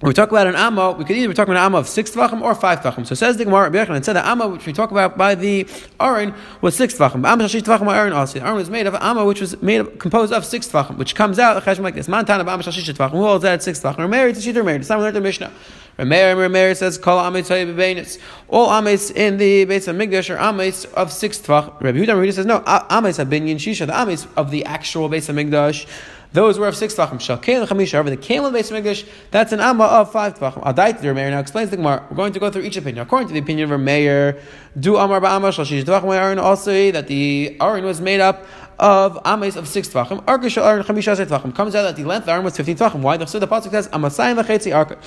When 0.00 0.10
we 0.10 0.14
talk 0.14 0.30
about 0.30 0.46
an 0.46 0.56
amma, 0.56 0.92
we 0.92 1.06
could 1.06 1.16
either 1.16 1.28
be 1.28 1.32
talking 1.32 1.54
about 1.54 1.60
an 1.62 1.66
amma 1.66 1.78
of 1.78 1.88
six 1.88 2.10
tvachim 2.10 2.42
or 2.42 2.54
five 2.54 2.80
tvachim. 2.80 3.06
So 3.06 3.14
says 3.14 3.38
the 3.38 3.46
Gemara, 3.46 3.70
and 3.74 4.04
said 4.04 4.12
the 4.12 4.28
amma 4.28 4.46
which 4.46 4.66
we 4.66 4.74
talk 4.74 4.90
about 4.90 5.16
by 5.16 5.34
the 5.34 5.66
Aron 5.98 6.34
was 6.60 6.76
six 6.76 6.94
tvachim. 6.94 7.26
Amma 7.26 7.44
shashi 7.44 7.62
tvachim 7.62 7.90
Aron 7.90 8.12
also. 8.12 8.38
Aron 8.40 8.56
was 8.56 8.68
made 8.68 8.86
of 8.86 8.94
amma 8.96 9.24
which 9.24 9.40
was 9.40 9.60
made 9.62 9.80
of, 9.80 9.98
composed 9.98 10.34
of 10.34 10.44
six 10.44 10.68
tvachim, 10.68 10.98
which 10.98 11.14
comes 11.14 11.38
out 11.38 11.66
like 11.66 11.94
this. 11.94 12.08
Mantana 12.08 12.40
amma 12.40 12.62
shashi 12.62 12.92
tvachim. 12.92 13.12
Who 13.12 13.22
holds 13.22 13.42
that 13.44 13.54
at 13.54 13.62
six 13.62 13.80
tvachim? 13.80 13.96
We're 13.96 14.08
married 14.08 14.34
to 14.34 14.42
Shiddur 14.42 14.66
married. 14.66 14.84
Someone 14.84 15.04
learned 15.04 15.16
the 15.16 15.22
Mishnah. 15.22 15.50
Rameir 15.98 16.36
Rameir 16.36 16.76
says 16.76 16.98
Kol 16.98 17.18
Ames 17.18 17.48
Bebenis. 17.48 18.18
All 18.48 18.70
Ames 18.70 19.10
in 19.10 19.38
the 19.38 19.64
base 19.64 19.88
of 19.88 19.96
Migdash 19.96 20.28
are 20.28 20.38
Ames 20.38 20.84
of 20.84 21.10
six 21.10 21.38
tvach. 21.38 21.80
Rabbi 21.80 21.98
Yehuda 21.98 22.34
says 22.34 22.44
no. 22.44 22.62
Ames 22.66 23.16
have 23.16 23.30
been 23.30 23.44
Shisha. 23.44 23.86
The 23.86 23.98
Ames 23.98 24.26
of 24.36 24.50
the 24.50 24.66
actual 24.66 25.08
base 25.08 25.30
of 25.30 25.36
Migdash. 25.36 25.86
Those 26.32 26.58
were 26.58 26.68
of 26.68 26.76
six 26.76 26.94
tvachim. 26.94 27.18
Shal 27.18 27.38
Chamisha. 27.38 27.92
However, 27.92 28.10
the 28.10 28.18
Kael 28.18 28.52
base 28.52 28.70
of 28.70 28.76
Migdash 28.76 29.08
that's 29.30 29.52
an 29.52 29.60
Amma 29.60 29.84
of 29.84 30.12
five 30.12 30.38
tvachim. 30.38 30.62
Adait 30.64 31.00
the 31.00 31.08
Rameir 31.08 31.30
now 31.30 31.38
explains 31.38 31.70
the 31.70 31.78
Gemara. 31.78 32.06
We're 32.10 32.16
going 32.16 32.34
to 32.34 32.40
go 32.40 32.50
through 32.50 32.62
each 32.62 32.76
opinion. 32.76 33.02
According 33.02 33.28
to 33.28 33.34
the 33.34 33.40
opinion 33.40 33.72
of 33.72 33.80
Rameir, 33.80 34.38
do 34.78 34.96
Amar 34.98 35.22
Ba'amar 35.22 35.50
Shal 35.50 35.64
Shish 35.64 35.84
Tvachim 35.84 36.14
Aaron 36.14 36.38
also 36.38 36.92
that 36.92 37.06
the 37.06 37.56
Aaron 37.58 37.86
was 37.86 38.02
made 38.02 38.20
up 38.20 38.44
of 38.78 39.18
ames 39.24 39.56
of 39.56 39.66
six 39.66 39.88
tvachim. 39.88 40.22
Arka 40.26 40.62
Aaron 40.62 40.84
chamisha 40.84 41.16
tvachim. 41.26 41.54
Comes 41.54 41.74
out 41.74 41.84
that 41.84 41.96
the 41.96 42.04
length 42.04 42.24
of 42.24 42.28
Aaron 42.28 42.44
was 42.44 42.54
fifteen 42.54 42.76
tvachim. 42.76 43.00
Why? 43.00 43.24
So 43.24 43.38
the 43.38 43.48
pasuk 43.48 43.70
says 43.70 43.88
amasayim 43.88 44.44
v'chetzi 44.44 44.72
arka 44.72 44.98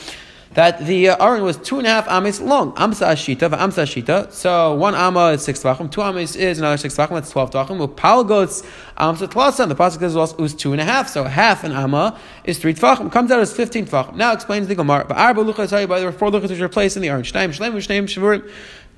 that 0.54 0.86
the 0.86 1.10
uh, 1.10 1.26
Aron 1.26 1.44
was 1.44 1.58
two 1.58 1.78
and 1.78 1.86
a 1.86 1.90
half 1.90 2.08
ames 2.08 2.42
long. 2.42 2.74
Amsa 2.74 3.08
ashita, 3.08 3.50
amsa 3.50 3.84
ashita. 3.84 4.32
So 4.32 4.74
one 4.76 4.96
amma 4.96 5.34
is 5.34 5.44
six 5.44 5.62
tvachim, 5.62 5.92
two 5.92 6.02
ames 6.02 6.36
is 6.36 6.58
another 6.58 6.78
six 6.78 6.96
tvachim, 6.96 7.12
that's 7.12 7.30
twelve 7.30 7.52
tvachim. 7.52 7.88
Upal 7.88 8.28
goes 8.28 8.64
amsa 8.98 9.28
tlasan. 9.28 9.68
The 9.68 9.76
pasuk 9.76 10.00
says 10.00 10.16
it 10.16 10.40
was 10.40 10.56
two 10.56 10.72
and 10.72 10.82
a 10.82 10.86
half, 10.86 11.08
so 11.08 11.26
half 11.26 11.64
an 11.64 11.72
amma 11.72 12.18
is 12.44 12.58
three 12.58 12.74
tvachim. 12.74 13.12
Comes 13.12 13.32
out 13.32 13.40
as 13.40 13.54
fifteen 13.54 13.86
tvachim. 13.86 14.16
Now 14.16 14.34
explains 14.34 14.68
the 14.68 14.76
Gemara. 14.76 15.06
But 15.08 15.18
arba 15.18 15.44
luchas 15.44 15.72
by 15.88 16.00
there 16.00 16.08
were 16.08 16.12
four 16.12 16.32
luchas 16.32 16.50
which 16.50 16.60
were 16.60 16.70
placed 16.70 16.96
in 16.96 17.04
the 17.04 17.10
Aron. 17.10 17.24
Shneim 17.24 17.50
shleim 17.50 17.74
shneim 17.76 18.06
shavurim. 18.06 18.50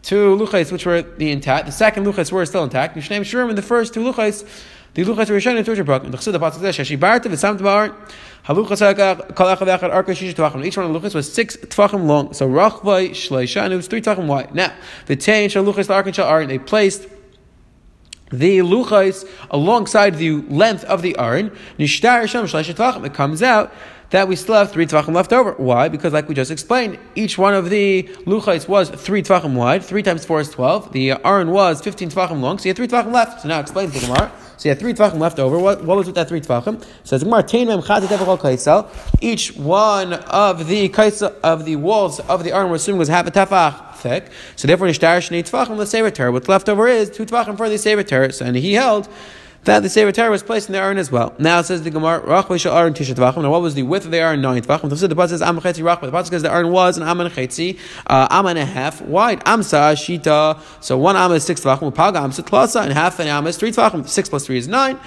Two 0.03 0.37
luchas 0.37 0.71
which 0.71 0.85
were 0.85 1.01
the 1.01 1.31
intact. 1.31 1.65
The 1.65 1.71
second 1.71 2.05
luchas 2.05 2.31
were 2.31 2.45
still 2.45 2.63
intact. 2.63 2.95
Shneim 2.95 3.21
shavurim. 3.21 3.49
And 3.49 3.57
the 3.57 3.61
first 3.61 3.93
two 3.93 4.01
luchas. 4.01 4.47
The 4.93 5.05
luchas 5.05 5.29
were 5.29 5.39
shown 5.39 5.55
in 5.55 5.63
Torah 5.63 5.85
Brook. 5.85 6.03
And 6.03 6.13
the 6.13 6.17
Chassid 6.17 6.33
the 6.33 6.39
pasuk 6.39 6.73
says 6.73 6.89
barta 6.99 7.29
Each 8.51 8.57
one 10.77 10.85
of 10.85 10.93
the 10.93 10.99
luchas 10.99 11.15
was 11.15 11.31
six 11.31 11.57
tefachim 11.57 12.05
long. 12.05 12.33
So 12.33 12.47
rachvay 12.47 13.11
shleisha, 13.11 13.63
and 13.63 13.73
it 13.73 13.77
was 13.77 13.87
three 13.87 14.01
tefachim 14.01 14.27
wide. 14.27 14.53
Now 14.53 14.73
the 15.05 15.15
tain 15.15 15.49
shaluchas 15.49 15.87
the 15.87 15.93
arkin 15.93 16.13
shal 16.13 16.47
they 16.47 16.59
placed 16.59 17.07
the 18.31 18.59
luchas 18.59 19.27
alongside 19.49 20.15
the 20.15 20.31
length 20.31 20.83
of 20.85 21.01
the 21.01 21.17
aron. 21.17 21.55
It 21.77 23.13
comes 23.13 23.43
out 23.43 23.73
that 24.11 24.27
we 24.27 24.35
still 24.35 24.55
have 24.55 24.71
three 24.71 24.85
tvachim 24.85 25.13
left 25.13 25.33
over. 25.33 25.53
Why? 25.53 25.87
Because, 25.87 26.13
like 26.13 26.27
we 26.27 26.35
just 26.35 26.51
explained, 26.51 26.99
each 27.15 27.37
one 27.37 27.53
of 27.53 27.69
the 27.69 28.03
luchais 28.25 28.67
was 28.67 28.89
three 28.89 29.23
tvachim 29.23 29.55
wide. 29.55 29.83
Three 29.83 30.03
times 30.03 30.25
four 30.25 30.41
is 30.41 30.49
twelve. 30.49 30.91
The 30.91 31.11
aron 31.25 31.51
was 31.51 31.81
fifteen 31.81 32.09
tvachim 32.09 32.41
long, 32.41 32.57
so 32.57 32.65
you 32.65 32.69
have 32.71 32.77
three 32.77 32.87
tvachim 32.87 33.13
left. 33.13 33.41
So 33.41 33.47
now 33.47 33.59
explain 33.59 33.89
to 33.89 33.99
the 33.99 34.05
Gemara. 34.05 34.31
So 34.61 34.69
you 34.69 34.75
have 34.75 34.79
three 34.79 34.93
tvachim 34.93 35.17
left 35.17 35.39
over. 35.39 35.57
What, 35.57 35.83
what 35.83 35.97
was 35.97 36.05
with 36.05 36.13
that 36.13 36.29
three 36.29 36.39
tvachim? 36.39 36.85
Says 37.03 37.23
Gemara, 37.23 37.41
Each 39.19 39.55
one 39.55 40.13
of 40.13 40.67
the 40.67 40.87
kaisel 40.89 41.35
of 41.41 41.65
the 41.65 41.77
walls 41.77 42.19
of 42.19 42.43
the 42.43 42.51
arm 42.51 42.69
we're 42.69 42.75
assuming 42.75 42.99
was 42.99 43.07
half 43.07 43.25
a 43.25 43.31
tefach 43.31 43.95
thick. 43.95 44.29
So 44.55 44.67
therefore, 44.67 44.85
nishtarish 44.85 45.31
need 45.31 45.47
tvachim 45.47 45.77
the 45.77 45.85
sevater. 45.85 46.31
What's 46.31 46.47
left 46.47 46.69
over 46.69 46.87
is 46.87 47.09
two 47.09 47.25
tvachim 47.25 47.57
for 47.57 47.69
the. 47.69 48.31
So, 48.31 48.45
and 48.45 48.55
he 48.55 48.73
held 48.73 49.09
that 49.63 49.81
the 49.83 49.89
Sefer 49.89 50.11
Torah 50.11 50.31
was 50.31 50.41
placed 50.41 50.69
in 50.69 50.73
the 50.73 50.79
Aron 50.79 50.97
as 50.97 51.11
well. 51.11 51.35
Now 51.37 51.59
it 51.59 51.65
says 51.65 51.83
the 51.83 51.91
Gemara, 51.91 52.21
Rachba 52.21 52.59
Shal 52.59 52.75
Aron 52.75 52.93
Tisha 52.93 53.13
Tvachim. 53.13 53.43
Now 53.43 53.51
what 53.51 53.61
was 53.61 53.75
the 53.75 53.83
width 53.83 54.05
of 54.05 54.11
the 54.11 54.17
Aron? 54.17 54.41
Nine 54.41 54.61
Tvachim. 54.61 54.89
The 54.89 55.15
Pasuk 55.15 55.29
says 55.29 55.41
Am 55.41 55.59
Chetzi 55.59 55.83
Rachba. 55.83 56.01
The 56.01 56.11
Pasuk 56.11 56.29
says 56.29 56.41
the 56.41 56.51
Aron 56.51 56.71
was 56.71 56.97
an 56.97 57.03
Am 57.03 57.19
and 57.19 57.31
Chetzi, 57.31 57.77
uh, 58.07 58.27
Am 58.31 58.47
and 58.47 58.57
a 58.57 58.65
half 58.65 59.01
wide. 59.01 59.43
Amsa 59.45 59.93
Shita. 59.93 60.59
So 60.83 60.97
one 60.97 61.15
Am 61.15 61.31
is 61.31 61.43
six 61.43 61.61
Tvachim. 61.61 61.93
Paga 61.93 62.19
Amsa 62.19 62.43
Tlasa 62.43 62.83
and 62.83 62.93
half 62.93 63.19
an 63.19 63.27
Am 63.27 63.45
is 63.45 63.57
three 63.57 63.71
Tvachim. 63.71 64.07
Six 64.07 64.29
plus 64.29 64.45
three 64.45 64.57
is 64.57 64.67
nine. 64.67 64.99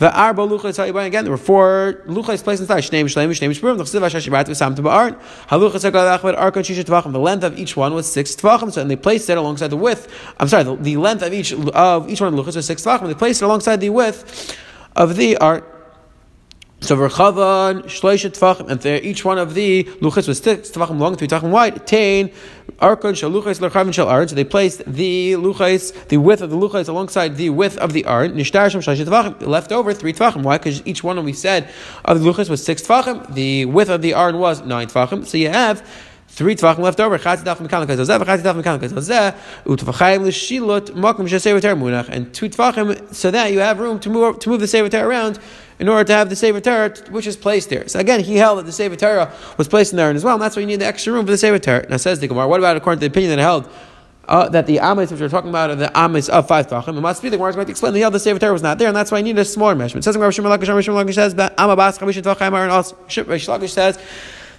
The 0.00 0.10
arba 0.18 0.46
luchas 0.46 0.82
ha'ibayin 0.82 1.08
again. 1.08 1.24
There 1.24 1.30
were 1.30 1.36
four 1.36 2.02
luchas 2.06 2.42
placed 2.42 2.62
inside. 2.62 2.82
Shnei 2.82 3.04
mishleim, 3.04 3.28
shnei 3.28 3.50
mishpurim. 3.50 3.76
The 3.76 3.84
chesiv 3.84 4.00
hashash 4.00 4.24
to 4.24 4.30
v'sam 4.30 4.74
to 4.74 4.82
ba'arin. 4.82 5.20
Haluchas 5.48 5.82
ha'gal 5.82 6.18
achmed 6.18 6.36
arkan 6.36 6.64
shisha 6.64 6.84
tvachim. 6.84 7.12
The 7.12 7.20
length 7.20 7.44
of 7.44 7.58
each 7.58 7.76
one 7.76 7.92
was 7.92 8.10
six 8.10 8.34
tvachim. 8.34 8.72
So 8.72 8.80
and 8.80 8.90
they 8.90 8.96
placed 8.96 9.28
it 9.28 9.36
alongside 9.36 9.68
the 9.68 9.76
width. 9.76 10.08
I'm 10.38 10.48
sorry. 10.48 10.62
The, 10.62 10.76
the 10.76 10.96
length 10.96 11.22
of 11.22 11.34
each 11.34 11.52
of 11.52 12.08
each 12.08 12.22
one 12.22 12.32
of 12.32 12.36
the 12.36 12.42
luchas 12.42 12.56
was 12.56 12.64
six 12.64 12.82
tvachim. 12.82 13.08
They 13.08 13.14
placed 13.14 13.42
it 13.42 13.44
alongside 13.44 13.82
the 13.82 13.90
width 13.90 14.56
of 14.96 15.16
the 15.16 15.36
art. 15.36 15.69
So 16.82 16.96
Verchavan, 16.96 17.82
Shloisha 17.84 18.30
Tvachim, 18.30 18.70
and 18.70 18.80
there 18.80 19.02
each 19.02 19.22
one 19.22 19.36
of 19.36 19.52
the 19.52 19.84
luchas 20.00 20.26
was 20.26 20.38
six 20.38 20.70
Tvachim 20.70 20.98
long, 20.98 21.14
three 21.14 21.28
Tvachim 21.28 21.50
wide. 21.50 21.86
Tain, 21.86 22.30
Arkon, 22.78 23.12
Shaluchas, 23.12 23.60
Lerchavin, 23.60 23.92
Shal 23.92 24.08
Art. 24.08 24.30
So 24.30 24.34
they 24.34 24.44
placed 24.44 24.82
the 24.86 25.32
luchas, 25.32 26.08
the 26.08 26.16
width 26.16 26.40
of 26.40 26.48
the 26.48 26.56
luchas 26.56 26.88
alongside 26.88 27.36
the 27.36 27.50
width 27.50 27.76
of 27.76 27.92
the 27.92 28.06
art. 28.06 28.32
Nishtar 28.32 28.70
Shem 28.70 28.80
Shloisha 28.80 29.04
Tvachim, 29.04 29.46
left 29.46 29.72
over 29.72 29.92
three 29.92 30.14
Tvachim. 30.14 30.42
Why? 30.42 30.56
Because 30.56 30.84
each 30.86 31.04
one 31.04 31.22
we 31.22 31.34
said 31.34 31.68
of 32.06 32.22
the 32.22 32.32
luchas 32.32 32.48
was 32.48 32.64
six 32.64 32.80
Tvachim. 32.80 33.34
The 33.34 33.66
width 33.66 33.90
of 33.90 34.00
the 34.00 34.14
art 34.14 34.34
was 34.34 34.62
nine 34.62 34.86
Tvachim. 34.88 35.26
So 35.26 35.36
you 35.36 35.50
have 35.50 35.86
three 36.28 36.54
tvachim 36.54 36.78
left 36.78 37.00
over. 37.00 37.18
Chatzi 37.18 37.44
daf 37.44 37.58
mekanik 37.58 37.88
zeh, 37.88 38.18
chatzi 38.24 38.42
daf 38.42 38.62
mekanik 38.62 38.88
zeh, 38.88 39.36
utvachayim 39.64 40.22
l'shilot 40.22 40.90
makom 40.94 41.28
shesevater 41.28 41.76
munach, 41.76 42.08
and 42.08 42.32
two 42.32 42.48
tvachim 42.48 43.12
so 43.14 43.30
that 43.30 43.52
you 43.52 43.58
have 43.58 43.80
room 43.80 43.98
to 44.00 44.08
move 44.08 44.38
to 44.38 44.48
move 44.48 44.60
the 44.60 44.66
sevater 44.66 45.02
around 45.02 45.38
in 45.80 45.88
order 45.88 46.04
to 46.04 46.12
have 46.12 46.28
the 46.28 46.34
sevater 46.34 47.10
which 47.10 47.26
is 47.26 47.36
placed 47.36 47.70
there. 47.70 47.88
So 47.88 47.98
again, 47.98 48.20
he 48.20 48.36
held 48.36 48.58
that 48.58 48.66
the 48.66 48.70
sevater 48.70 49.32
was 49.58 49.66
placed 49.66 49.92
in 49.92 49.96
there 49.96 50.10
as 50.10 50.22
well, 50.22 50.34
and 50.34 50.42
that's 50.42 50.54
why 50.54 50.60
you 50.60 50.66
need 50.66 50.80
the 50.80 50.86
extra 50.86 51.12
room 51.12 51.24
for 51.26 51.32
the 51.32 51.38
sevater. 51.38 51.88
Now 51.88 51.96
says 51.96 52.20
the 52.20 52.28
Gemara, 52.28 52.46
what 52.46 52.60
about 52.60 52.76
according 52.76 53.00
to 53.00 53.08
the 53.08 53.12
opinion 53.12 53.36
that 53.36 53.42
held? 53.42 53.68
Uh, 54.28 54.48
that 54.50 54.66
the 54.66 54.78
amis 54.78 55.10
which 55.10 55.18
we're 55.18 55.28
talking 55.28 55.50
about 55.50 55.70
are 55.70 55.74
the 55.74 55.90
amis 55.98 56.28
of 56.28 56.46
five 56.46 56.68
tachim. 56.68 56.96
It 56.96 57.00
must 57.00 57.20
be 57.20 57.30
the 57.30 57.36
Gemara 57.36 57.50
is 57.50 57.56
going 57.56 57.66
to 57.66 57.70
explain 57.72 57.94
the 57.94 58.04
other 58.04 58.20
sefer 58.20 58.52
was 58.52 58.62
not 58.62 58.78
there, 58.78 58.86
and 58.86 58.96
that's 58.96 59.10
why 59.10 59.18
I 59.18 59.22
need 59.22 59.36
a 59.38 59.44
smaller 59.44 59.74
measurement. 59.74 60.04
It 60.04 60.04
says 60.04 60.16
Rav 60.16 60.32
Shimon 60.32 60.52
Lakish, 60.52 60.68
Rav 60.68 60.84
Shimon 60.84 61.04
Lakish 61.04 61.14
says, 61.14 61.34
"Amabas 61.34 61.98
tvachim 61.98 62.52
are 62.52 62.68
also." 62.68 62.94
Rav 62.96 63.40
Lakish 63.40 63.70
says 63.70 63.98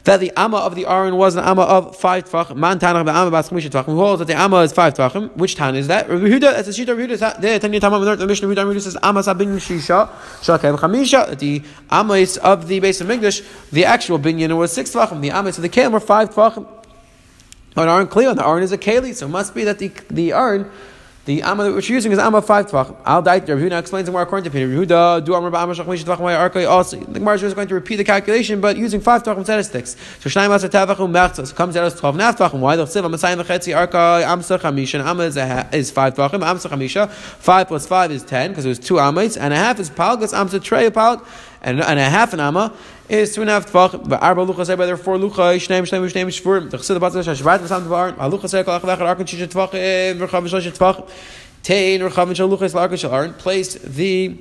that 0.03 0.19
the 0.19 0.31
Amma 0.35 0.57
of 0.57 0.75
the 0.75 0.85
Aron 0.85 1.15
was 1.15 1.35
an 1.35 1.43
Amma 1.43 1.61
of 1.61 1.95
five 1.95 2.29
Tvachim. 2.29 2.55
Man 2.55 2.79
Tanach 2.79 3.05
the 3.05 3.11
Amma 3.11 3.31
Bas 3.31 3.49
Chamisha 3.49 3.69
Tvachim. 3.69 3.85
Who 3.85 3.97
holds 3.97 4.19
that 4.19 4.25
the 4.25 4.35
Amma 4.35 4.57
is 4.57 4.73
five 4.73 4.93
Tvachim? 4.93 5.35
Which 5.35 5.55
Tan 5.55 5.75
is 5.75 5.87
that? 5.87 6.09
Rabbi 6.09 6.25
Huda, 6.25 6.53
as 6.53 6.67
a 6.67 6.73
sheet 6.73 6.89
of 6.89 6.97
Huda, 6.97 7.39
there, 7.39 7.59
Tanya 7.59 7.79
Tamam, 7.79 8.17
the 8.17 8.27
Mishnah 8.27 8.47
Rabbi 8.47 8.61
Huda 8.61 8.81
says 8.81 8.97
Amma 9.03 9.23
Sabin 9.23 9.49
Shisha, 9.57 10.09
Shakev 10.41 10.77
Chamisha. 10.79 11.37
The 11.37 11.59
Ammais 11.89 12.37
of 12.37 12.67
the 12.67 12.79
base 12.79 13.01
of 13.01 13.11
English, 13.11 13.41
the 13.71 13.85
actual 13.85 14.19
binyan 14.19 14.55
was 14.57 14.71
six 14.71 14.91
Tvachim. 14.91 15.21
The 15.21 15.29
Ammais 15.29 15.57
of 15.57 15.61
the 15.61 15.69
Kalim 15.69 15.91
were 15.91 15.99
five 15.99 16.31
Tvachim. 16.31 16.67
An 17.75 17.87
Aron 17.87 18.07
clear, 18.07 18.33
the 18.33 18.45
Aron 18.45 18.63
is 18.63 18.71
a 18.71 18.77
Kali, 18.77 19.13
so 19.13 19.27
it 19.27 19.29
must 19.29 19.55
be 19.55 19.63
that 19.63 19.79
the, 19.79 19.91
the 20.09 20.33
Aron 20.33 20.69
the 21.25 21.43
Amma 21.43 21.65
that 21.65 21.73
we're 21.73 21.81
using 21.81 22.11
is 22.11 22.17
Amma 22.17 22.41
five 22.41 22.65
tvach. 22.65 22.95
Al 23.05 23.21
dait 23.21 23.47
Rav 23.47 23.59
Yehuda 23.59 23.79
explains 23.79 24.07
the 24.07 24.11
more 24.11 24.23
according 24.23 24.43
to 24.45 24.49
Peter. 24.49 24.67
Yehuda 24.67 25.23
do 25.23 25.35
Amma 25.35 25.55
Amma 25.55 25.75
Shachmish 25.75 26.03
tvach 26.03 26.19
my 26.19 26.33
arkai 26.33 26.67
also. 26.67 26.97
The 26.97 27.19
Gemara 27.19 27.35
is 27.35 27.53
going 27.53 27.67
to 27.67 27.75
repeat 27.75 27.97
the 27.97 28.03
calculation, 28.03 28.59
but 28.59 28.75
using 28.75 29.01
five 29.01 29.21
tvach 29.21 29.37
instead 29.37 29.59
of 29.59 29.65
six. 29.65 29.95
So 30.19 30.29
Shnai 30.29 30.47
Masa 30.49 30.67
Tavachum 30.67 31.11
Mechza. 31.11 31.45
So 31.45 31.53
comes 31.53 31.77
out 31.77 31.85
as 31.85 31.99
twelve 31.99 32.15
and 32.15 32.21
a 32.21 32.25
half 32.25 32.37
tvachim. 32.39 32.59
Why 32.59 32.75
the 32.75 32.85
Chsiv 32.85 33.03
Amasayim 33.03 33.43
Lechetzi 33.43 33.75
arkai 33.75 34.23
Amsa 34.23 34.59
Chamisha 34.59 35.05
Amma 35.05 35.23
is, 35.23 35.37
a, 35.37 35.69
is 35.71 35.91
five 35.91 36.15
tvachim. 36.15 36.39
Amsa 36.39 36.69
Chamisha 36.69 37.09
five 37.09 37.67
plus 37.67 37.85
five 37.85 38.11
is 38.11 38.23
ten 38.23 38.49
because 38.49 38.65
it 38.65 38.69
was 38.69 38.79
two 38.79 38.95
Ammais 38.95 39.37
and 39.39 39.53
a 39.53 39.57
half 39.57 39.79
is 39.79 39.91
Palgas 39.91 40.33
Amsa 40.33 40.61
Trey 40.61 40.89
Palg 40.89 41.23
and, 41.61 41.81
and 41.81 41.99
a 41.99 42.09
half 42.09 42.33
an 42.33 42.39
Amma 42.39 42.73
is 43.09 43.35
two 43.35 43.41
and 43.41 43.49
a 43.49 43.53
half 43.53 43.71
tvach. 43.71 44.07
But 44.07 44.21
arba 44.21 44.45
luchas 44.45 44.75
by 44.77 44.85
there 44.85 44.97
four 44.97 45.17
luchas 45.17 45.57
shneim 45.67 45.83
shneim 45.83 46.09
shneim 46.09 46.27
shvurim. 46.27 46.69
The 46.69 46.77
chesed 46.77 46.87
the 46.87 46.99
shashvat 46.99 47.59
v'sam 47.59 47.83
tvar. 47.83 48.15
Haluchas 48.15 48.49
say 48.49 48.63
kol 48.63 48.79
achvach 48.79 48.97
arkan 48.97 49.25
shishat 49.25 49.49
tvach 49.49 49.71
v'chav 49.71 50.27
v'shlosh 50.27 50.71
tvach. 50.71 51.09
Tein 51.63 51.99
Rechavin 51.99 52.33
Shaluchas 52.33 52.73
Larka 52.73 52.97
Shal 52.97 53.13
Aron, 53.13 53.35
place 53.35 53.75
the 53.75 54.35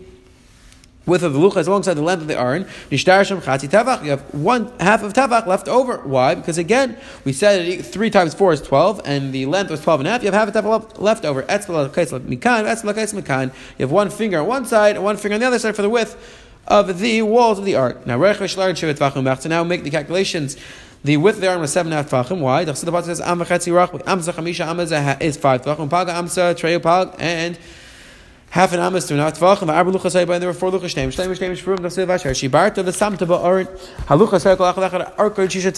width 1.04 1.22
of 1.22 1.35
the 1.35 1.38
luchas 1.38 1.66
alongside 1.66 1.92
the 1.92 2.02
length 2.02 2.22
of 2.22 2.28
the 2.28 2.38
aron. 2.38 2.64
Nishtar 2.90 3.26
Shem 3.26 3.42
Chatzi 3.42 3.68
Tavach. 3.68 4.02
You 4.04 4.11
have 4.11 4.22
one 4.33 4.72
half 4.80 5.02
of 5.02 5.12
Tavach 5.12 5.46
left 5.46 5.68
over. 5.68 5.98
Why? 5.98 6.35
Because 6.35 6.56
again, 6.56 6.96
we 7.26 7.35
said 7.35 7.85
three 7.85 8.09
times 8.09 8.33
four 8.33 8.54
is 8.54 8.62
twelve, 8.62 9.02
and 9.04 9.35
the 9.35 9.44
length 9.44 9.70
was 9.70 9.83
twelve 9.83 10.00
and 10.00 10.09
a 10.09 10.12
half. 10.12 10.22
You 10.22 10.30
have 10.30 10.48
half 10.48 10.56
of 10.56 10.64
Tavach 10.64 10.98
left 10.98 11.26
over. 11.26 11.42
Etzbala 11.42 11.90
Mikan, 11.90 12.64
Etzbala 12.64 12.94
Mikan. 12.94 13.52
You 13.76 13.85
have 13.85 13.90
one 13.90 14.09
finger 14.09 14.40
on 14.40 14.46
one 14.46 14.64
side 14.64 14.96
and 14.96 15.04
one 15.04 15.18
finger 15.18 15.35
on 15.35 15.40
the 15.40 15.46
other 15.46 15.59
side 15.59 15.76
for 15.76 15.83
the 15.83 15.90
width 15.90 16.16
of 16.70 17.00
the 17.00 17.20
walls 17.22 17.59
of 17.59 17.64
the 17.64 17.74
art. 17.74 18.06
Now, 18.06 18.22
and 18.22 18.38
Vachim 18.38 19.48
Now 19.50 19.64
make 19.64 19.83
the 19.83 19.90
calculations. 19.90 20.56
The 21.02 21.16
width 21.16 21.37
of 21.37 21.40
the 21.40 21.48
arm 21.48 21.61
was 21.61 21.72
seven 21.72 21.92
and 21.92 22.06
a 22.06 22.16
half 22.16 22.28
tvachim. 22.28 22.40
Why? 22.40 22.64
The 22.64 22.72
Chassid 22.72 23.04
says 23.04 23.20
am 23.20 23.40
v'chetzi 23.40 23.72
rachmi. 23.72 24.02
Amza 24.04 24.33
chamisha 24.33 24.66
amza 24.66 25.20
is 25.20 25.37
five 25.37 25.62
tvachim. 25.62 25.90
Paga 25.90 26.12
amza 26.12 26.54
treu 26.56 26.78
pag 26.78 27.16
and 27.18 27.59
half 28.50 28.72
an 28.74 28.80
amas 28.80 29.09
to 29.09 29.14
an. 29.14 29.20
V'arba 29.66 29.92
luchas 29.92 30.12
hay 30.12 30.38
there 30.38 30.48
were 30.48 30.54
four 30.54 30.70
luchas 30.70 30.94
shneim. 30.94 31.09
Shneim 31.09 31.35
shneim 31.35 31.56
shfurim. 31.56 31.78
Chassid 31.78 32.06
v'asher. 32.06 32.33
Shibarta. 32.33 32.85
Haluchas 34.04 34.44
kolach 34.56 35.16
arkon 35.16 35.48
shisha 35.48 35.72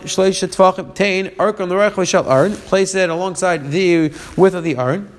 shleisha 0.00 0.48
tvachim. 0.48 0.94
Tain 0.94 1.26
arkon 1.36 1.68
l'rech 1.68 1.92
v'shal 1.92 2.24
arin. 2.24 2.56
Place 2.56 2.94
it 2.94 3.10
alongside 3.10 3.70
the 3.70 4.08
width 4.36 4.54
of 4.54 4.64
the 4.64 4.74
arin 4.76 5.10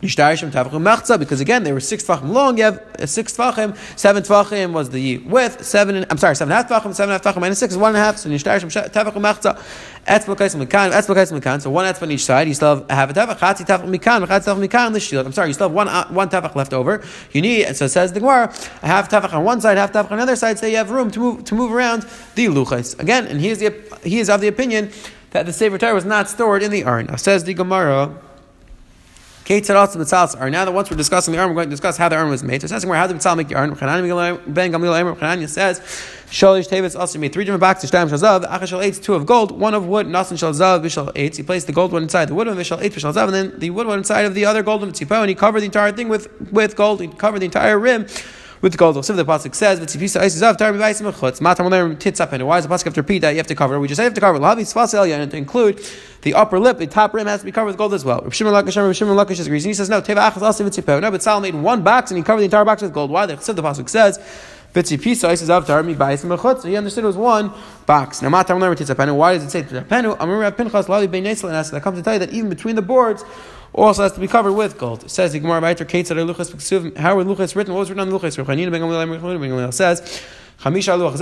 because 0.00 1.40
again 1.40 1.62
they 1.62 1.72
were 1.72 1.80
six 1.80 2.04
tefachim 2.04 2.30
long. 2.30 2.56
You 2.56 2.64
have 2.64 2.82
six 3.04 3.36
tefachim, 3.36 3.76
seven 3.98 4.22
tefachim 4.22 4.72
was 4.72 4.90
the 4.90 5.18
width, 5.18 5.64
seven. 5.64 6.06
I'm 6.08 6.16
sorry, 6.16 6.36
seven 6.36 6.52
and 6.52 6.68
half 6.68 6.70
tefachim, 6.70 6.94
seven 6.94 7.12
and 7.12 7.22
half 7.22 7.34
tefachim 7.34 7.40
minus 7.40 7.58
six 7.58 7.74
is 7.74 7.78
one 7.78 7.90
and 7.90 7.98
a 7.98 8.00
half. 8.00 8.16
So 8.16 8.30
nishtayishim 8.30 8.90
tefachim 8.90 9.12
mechza. 9.20 9.60
Etzbel 10.06 10.36
mikan, 10.36 10.90
etzbel 10.92 11.40
mikan. 11.40 11.60
So 11.60 11.70
one 11.70 11.84
etzbel 11.84 12.04
on 12.04 12.12
each 12.12 12.24
side. 12.24 12.48
You 12.48 12.54
still 12.54 12.86
have 12.88 13.14
a 13.14 13.26
half 13.26 13.38
chatzi 13.38 13.66
tefach 13.66 13.84
mikan, 13.84 14.26
chatzi 14.26 14.46
tefach 14.46 14.66
mikan. 14.66 14.92
The 14.94 15.00
shield. 15.00 15.26
I'm 15.26 15.32
sorry, 15.32 15.48
you 15.48 15.54
still 15.54 15.68
have 15.68 15.74
one 15.74 15.88
uh, 15.88 16.08
one 16.08 16.30
tefach 16.30 16.54
left 16.54 16.72
over. 16.72 17.04
You 17.32 17.42
need, 17.42 17.66
and 17.66 17.76
so 17.76 17.84
it 17.84 17.90
says 17.90 18.12
the 18.12 18.20
Gemara, 18.20 18.52
a 18.82 18.86
half 18.86 19.10
tefach 19.10 19.34
on 19.34 19.44
one 19.44 19.60
side, 19.60 19.76
half 19.76 19.92
tefach 19.92 20.10
on 20.10 20.16
the 20.16 20.22
other 20.22 20.36
side. 20.36 20.58
So 20.58 20.66
you 20.66 20.76
have 20.76 20.90
room 20.90 21.10
to 21.10 21.20
move 21.20 21.44
to 21.44 21.54
move 21.54 21.72
around 21.72 22.02
the 22.34 22.46
luchas 22.46 22.98
again. 22.98 23.26
And 23.26 23.38
he 23.38 23.50
is 23.50 23.58
the 23.58 23.74
he 24.02 24.18
is 24.18 24.30
of 24.30 24.40
the 24.40 24.48
opinion 24.48 24.92
that 25.32 25.44
the 25.44 25.52
sefer 25.52 25.76
Torah 25.76 25.94
was 25.94 26.06
not 26.06 26.28
stored 26.28 26.62
in 26.62 26.70
the 26.70 26.84
urn. 26.86 27.16
Says 27.18 27.44
the 27.44 27.54
Gemara. 27.54 28.16
Are 29.48 30.50
now 30.50 30.64
that 30.64 30.72
once 30.72 30.90
we're 30.90 30.96
discussing 30.96 31.32
the 31.32 31.40
arm, 31.40 31.50
we're 31.50 31.56
going 31.56 31.68
to 31.68 31.70
discuss 31.70 31.96
how 31.96 32.08
the 32.08 32.16
arm 32.16 32.30
was 32.30 32.44
made. 32.44 32.60
So 32.60 32.66
it's 32.66 32.72
asking 32.72 32.88
where 32.88 32.98
how 32.98 33.06
did 33.08 33.16
Mitzal 33.16 33.36
make 33.36 33.48
the 33.48 33.56
arm? 33.56 33.70
Ben 33.70 34.72
Gamliel 34.72 35.16
Chananya 35.16 35.48
says, 35.48 35.80
Shalish 36.30 36.68
Tevis 36.68 36.94
also 36.94 37.18
made 37.18 37.32
three 37.32 37.44
different 37.44 37.60
boxes. 37.60 37.90
Shtam 37.90 38.08
Shazav, 38.08 38.44
Achashal 38.44 38.80
eight, 38.82 38.94
two 38.94 39.14
of 39.14 39.26
gold, 39.26 39.50
one 39.50 39.74
of 39.74 39.86
wood, 39.86 40.06
Nasan 40.06 40.38
Shalzav, 40.38 40.84
Vishal 40.84 41.10
eight. 41.16 41.36
He 41.36 41.42
placed 41.42 41.66
the 41.66 41.72
gold 41.72 41.90
one 41.90 42.04
inside 42.04 42.26
the 42.26 42.34
wood 42.34 42.46
one, 42.46 42.56
Vishal 42.56 42.80
eight, 42.80 42.92
Vishal 42.92 43.16
and 43.16 43.34
then 43.34 43.58
the 43.58 43.70
wood 43.70 43.88
one 43.88 43.98
inside 43.98 44.24
of 44.24 44.34
the 44.34 44.44
other 44.44 44.62
gold 44.62 44.82
one, 44.82 44.90
and 44.90 45.28
he 45.28 45.34
covered 45.34 45.60
the 45.60 45.66
entire 45.66 45.90
thing 45.90 46.08
with, 46.08 46.28
with 46.52 46.76
gold. 46.76 47.00
He 47.00 47.08
covered 47.08 47.40
the 47.40 47.46
entire 47.46 47.78
rim 47.78 48.06
with 48.60 48.72
the 48.72 48.78
gold. 48.78 49.04
So 49.04 49.12
the 49.14 49.24
pasuk 49.24 49.54
says, 49.54 49.80
"V'tzipisa 49.80 50.20
isis 50.20 50.42
tarbi 50.42 50.78
v'aisim 50.78 51.10
mechutz." 51.10 51.40
Matam 51.40 51.66
lerim 51.66 51.98
tits 51.98 52.20
up 52.20 52.32
and 52.32 52.46
why 52.46 52.58
does 52.58 52.66
the 52.66 52.74
pasuk 52.74 52.84
have 52.84 52.94
to 52.94 53.02
repeat 53.02 53.20
that? 53.20 53.30
You 53.30 53.38
have 53.38 53.46
to 53.46 53.54
cover. 53.54 53.80
We 53.80 53.88
just 53.88 53.98
say 53.98 54.04
you 54.04 54.08
have 54.08 54.14
to 54.14 54.20
cover. 54.20 54.38
Lavi 54.38 54.60
sfasel 54.60 55.10
and 55.10 55.30
to 55.30 55.36
include 55.36 55.80
the 56.22 56.34
upper 56.34 56.58
lip, 56.58 56.78
the 56.78 56.86
top 56.86 57.14
rim 57.14 57.26
has 57.26 57.40
to 57.40 57.46
be 57.46 57.52
covered 57.52 57.68
with 57.68 57.78
gold 57.78 57.94
as 57.94 58.04
well. 58.04 58.20
Rav 58.22 58.34
Shimon 58.34 58.52
Lakish, 58.52 58.76
Rav 58.76 58.94
Shimon 58.94 59.16
Lakish 59.16 59.36
disagrees. 59.36 59.64
He 59.64 59.74
says, 59.74 59.88
"No, 59.88 60.02
teva 60.02 60.30
achas 60.30 60.42
also 60.42 60.64
v'tzipo." 60.68 61.00
No, 61.00 61.10
but 61.10 61.22
Sal 61.22 61.40
made 61.40 61.54
one 61.54 61.82
box 61.82 62.10
and 62.10 62.18
he 62.18 62.24
covered 62.24 62.40
the 62.40 62.46
entire 62.46 62.64
box 62.64 62.82
with 62.82 62.92
gold. 62.92 63.10
Why? 63.10 63.26
The 63.26 63.36
pasuk 63.36 63.88
says. 63.88 64.18
Vitzipisa 64.74 65.28
isis 65.30 65.50
av 65.50 65.66
tarmi 65.66 65.96
b'aisim 65.96 66.36
mechutz. 66.36 66.62
So 66.62 66.68
he 66.68 66.76
understood 66.76 67.02
it 67.02 67.06
was 67.08 67.16
one 67.16 67.52
box. 67.86 68.22
Now, 68.22 68.28
matam 68.28 68.60
tits 68.76 68.88
up 68.88 68.98
Why 68.98 69.34
does 69.34 69.42
it 69.42 69.50
say 69.50 69.62
titzapenu? 69.64 70.16
Amir 70.20 70.48
Pinchas 70.52 70.86
lavi 70.86 71.10
bein 71.10 71.26
and 71.26 71.36
that 71.36 71.82
comes 71.82 71.98
to 71.98 72.04
tell 72.04 72.12
you 72.12 72.20
that 72.20 72.30
even 72.30 72.48
between 72.48 72.76
the 72.76 72.82
boards 72.82 73.24
also 73.72 74.02
has 74.02 74.12
to 74.12 74.20
be 74.20 74.28
covered 74.28 74.52
with 74.52 74.78
gold. 74.78 75.04
It 75.04 75.10
says 75.10 75.34
Luchas 75.34 76.96
How 76.96 77.16
were 77.16 77.24
Luchas 77.24 77.54
written? 77.54 77.74
What 77.74 77.80
was 77.80 77.90
written 77.90 78.12
on 78.12 78.18
Luchas? 78.18 79.72
Says 79.72 80.00
luach 80.62 81.16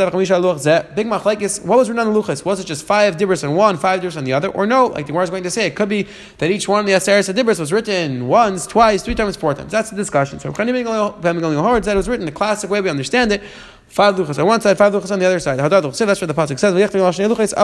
zeh. 0.59 0.95
Big 0.97 1.07
machlekes. 1.07 1.65
What 1.65 1.79
was 1.79 1.89
written 1.89 2.05
on 2.05 2.13
the 2.13 2.21
luchas? 2.21 2.45
Was 2.45 2.59
it 2.59 2.67
just 2.67 2.85
five 2.85 3.17
dibros 3.17 3.49
on 3.49 3.55
one, 3.55 3.77
five 3.77 4.01
dibros 4.01 4.17
on 4.17 4.25
the 4.25 4.33
other, 4.33 4.49
or 4.49 4.67
no? 4.67 4.87
Like 4.87 5.07
the 5.07 5.13
Gemara 5.13 5.25
is 5.25 5.31
going 5.31 5.45
to 5.45 5.51
say, 5.51 5.67
it 5.67 5.77
could 5.77 5.89
be 5.89 6.09
that 6.39 6.51
each 6.51 6.67
one 6.67 6.81
of 6.81 6.87
the 6.87 6.93
aseres 6.93 7.33
dibros 7.33 7.61
was 7.61 7.73
written 7.73 8.27
once, 8.27 8.67
twice, 8.67 9.03
three 9.05 9.15
times, 9.15 9.37
four 9.37 9.55
times. 9.55 9.71
That's 9.71 9.91
the 9.91 9.97
discussion. 9.97 10.41
So 10.41 10.51
Chanim 10.51 10.85
Gamliel 10.85 11.85
said 11.85 11.93
it 11.93 11.97
was 11.97 12.09
written 12.09 12.27
the 12.27 12.33
classic 12.33 12.69
way 12.69 12.81
we 12.81 12.91
understand 12.91 13.31
it. 13.31 13.43
Five 13.87 14.17
luchas 14.17 14.41
on 14.41 14.47
one 14.47 14.61
side, 14.61 14.77
five 14.77 14.93
luchas 14.93 15.13
on 15.13 15.21
the 15.21 15.27
other 15.27 15.39
side. 15.39 15.61
Hadad 15.61 15.85
luchas. 15.85 16.05
That's 16.05 16.21
what 16.21 16.27
the 16.27 16.35
pasuk 16.35 16.59
says. 16.59 16.75
Lashni 16.75 17.33
luchas 17.33 17.55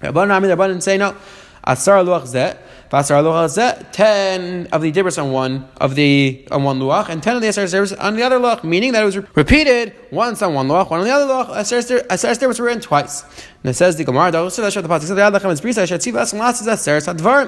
Rabban 0.00 0.82
say 0.82 0.96
no. 0.96 1.14
Asar 1.64 2.02
luach 2.04 2.22
zeh. 2.22 2.56
Vasar 2.90 3.22
luach 3.22 3.92
ten 3.92 4.66
of 4.72 4.82
the 4.82 4.90
dibros 4.90 5.22
on 5.22 5.30
one 5.30 5.68
of 5.76 5.94
the 5.94 6.44
on 6.50 6.64
one 6.64 6.80
luach, 6.80 7.08
and 7.08 7.22
ten 7.22 7.36
of 7.36 7.42
the 7.42 7.46
asar 7.46 7.64
dibros 7.66 7.94
on 8.02 8.16
the 8.16 8.22
other 8.24 8.40
luach, 8.40 8.64
meaning 8.64 8.90
that 8.92 9.02
it 9.02 9.06
was 9.06 9.16
repeated 9.36 9.94
once 10.10 10.42
on 10.42 10.54
one 10.54 10.66
luach, 10.66 10.90
one 10.90 10.98
on 10.98 11.06
the 11.06 11.12
other 11.12 11.26
luach. 11.32 11.50
Asar 11.50 11.78
dibros 11.78 12.58
were 12.58 12.66
written 12.66 12.80
twice. 12.80 13.22
And 13.62 13.70
it 13.70 13.74
says 13.74 13.94
the 13.96 14.02
Gemara. 14.04 14.32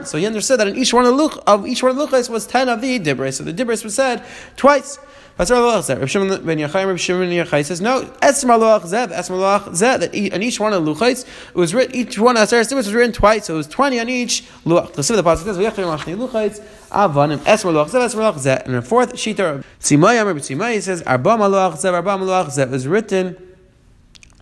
So 0.07 0.19
he 0.19 0.27
understood 0.27 0.61
that 0.61 0.69
in 0.69 0.77
each 0.77 0.93
one 0.95 1.07
of 1.07 1.17
the 1.17 1.29
luch 1.29 1.43
of 1.47 1.67
each 1.67 1.83
one 1.83 1.91
of 1.91 1.97
the 1.99 2.07
luchas 2.07 2.31
was 2.31 2.47
ten 2.47 2.69
of 2.69 2.81
the 2.81 3.01
dibros. 3.01 3.35
So 3.35 3.43
the 3.45 3.53
dibros 3.53 3.83
was 3.83 3.95
said 3.95 4.23
twice. 4.57 4.99
That's 5.37 5.51
Shimon 5.51 6.45
ben 6.45 6.59
Yochai, 6.59 7.65
says, 7.65 7.81
no, 7.81 8.03
Esmer 8.21 8.59
Loach 8.59 8.83
Zeh, 8.83 9.11
Esmer 9.11 9.99
that 9.99 10.35
on 10.35 10.43
each 10.43 10.61
one 10.61 10.73
of 10.73 10.85
the 10.85 10.95
Luchais, 10.95 11.25
it 11.25 11.55
was 11.55 11.75
written, 11.75 11.97
each 11.97 12.19
one 12.19 12.37
of 12.37 12.49
the 12.49 12.57
Aseret 12.57 12.75
was 12.75 12.93
written 12.93 13.13
twice, 13.13 13.47
so 13.47 13.55
it 13.55 13.57
was 13.57 13.67
20 13.69 14.01
on 14.01 14.09
each 14.09 14.45
Luach. 14.65 14.93
The 14.93 15.03
the 15.17 15.23
Pasuk 15.23 15.45
says, 15.45 15.57
V'yachim 15.57 15.97
Lachni 15.97 16.17
Luchais, 16.17 16.61
Avanim, 16.91 17.39
Esmer 17.39 17.73
Loach 17.73 17.89
Zeh, 17.89 18.05
Esmer 18.05 18.33
Loach 18.33 18.37
Zeh. 18.37 18.65
And 18.65 18.75
the 18.75 18.83
fourth, 18.83 19.15
Shita, 19.15 19.65
Tzimai, 19.81 20.21
Amr 20.21 20.35
Tzimai, 20.35 20.81
says, 20.83 21.03
Arba 21.03 21.31
Malach 21.31 21.75
Zeh, 21.75 21.93
Arba 21.93 22.11
Malach 22.11 22.47
Zeh, 22.47 22.71
was 22.71 22.87
written 22.87 23.37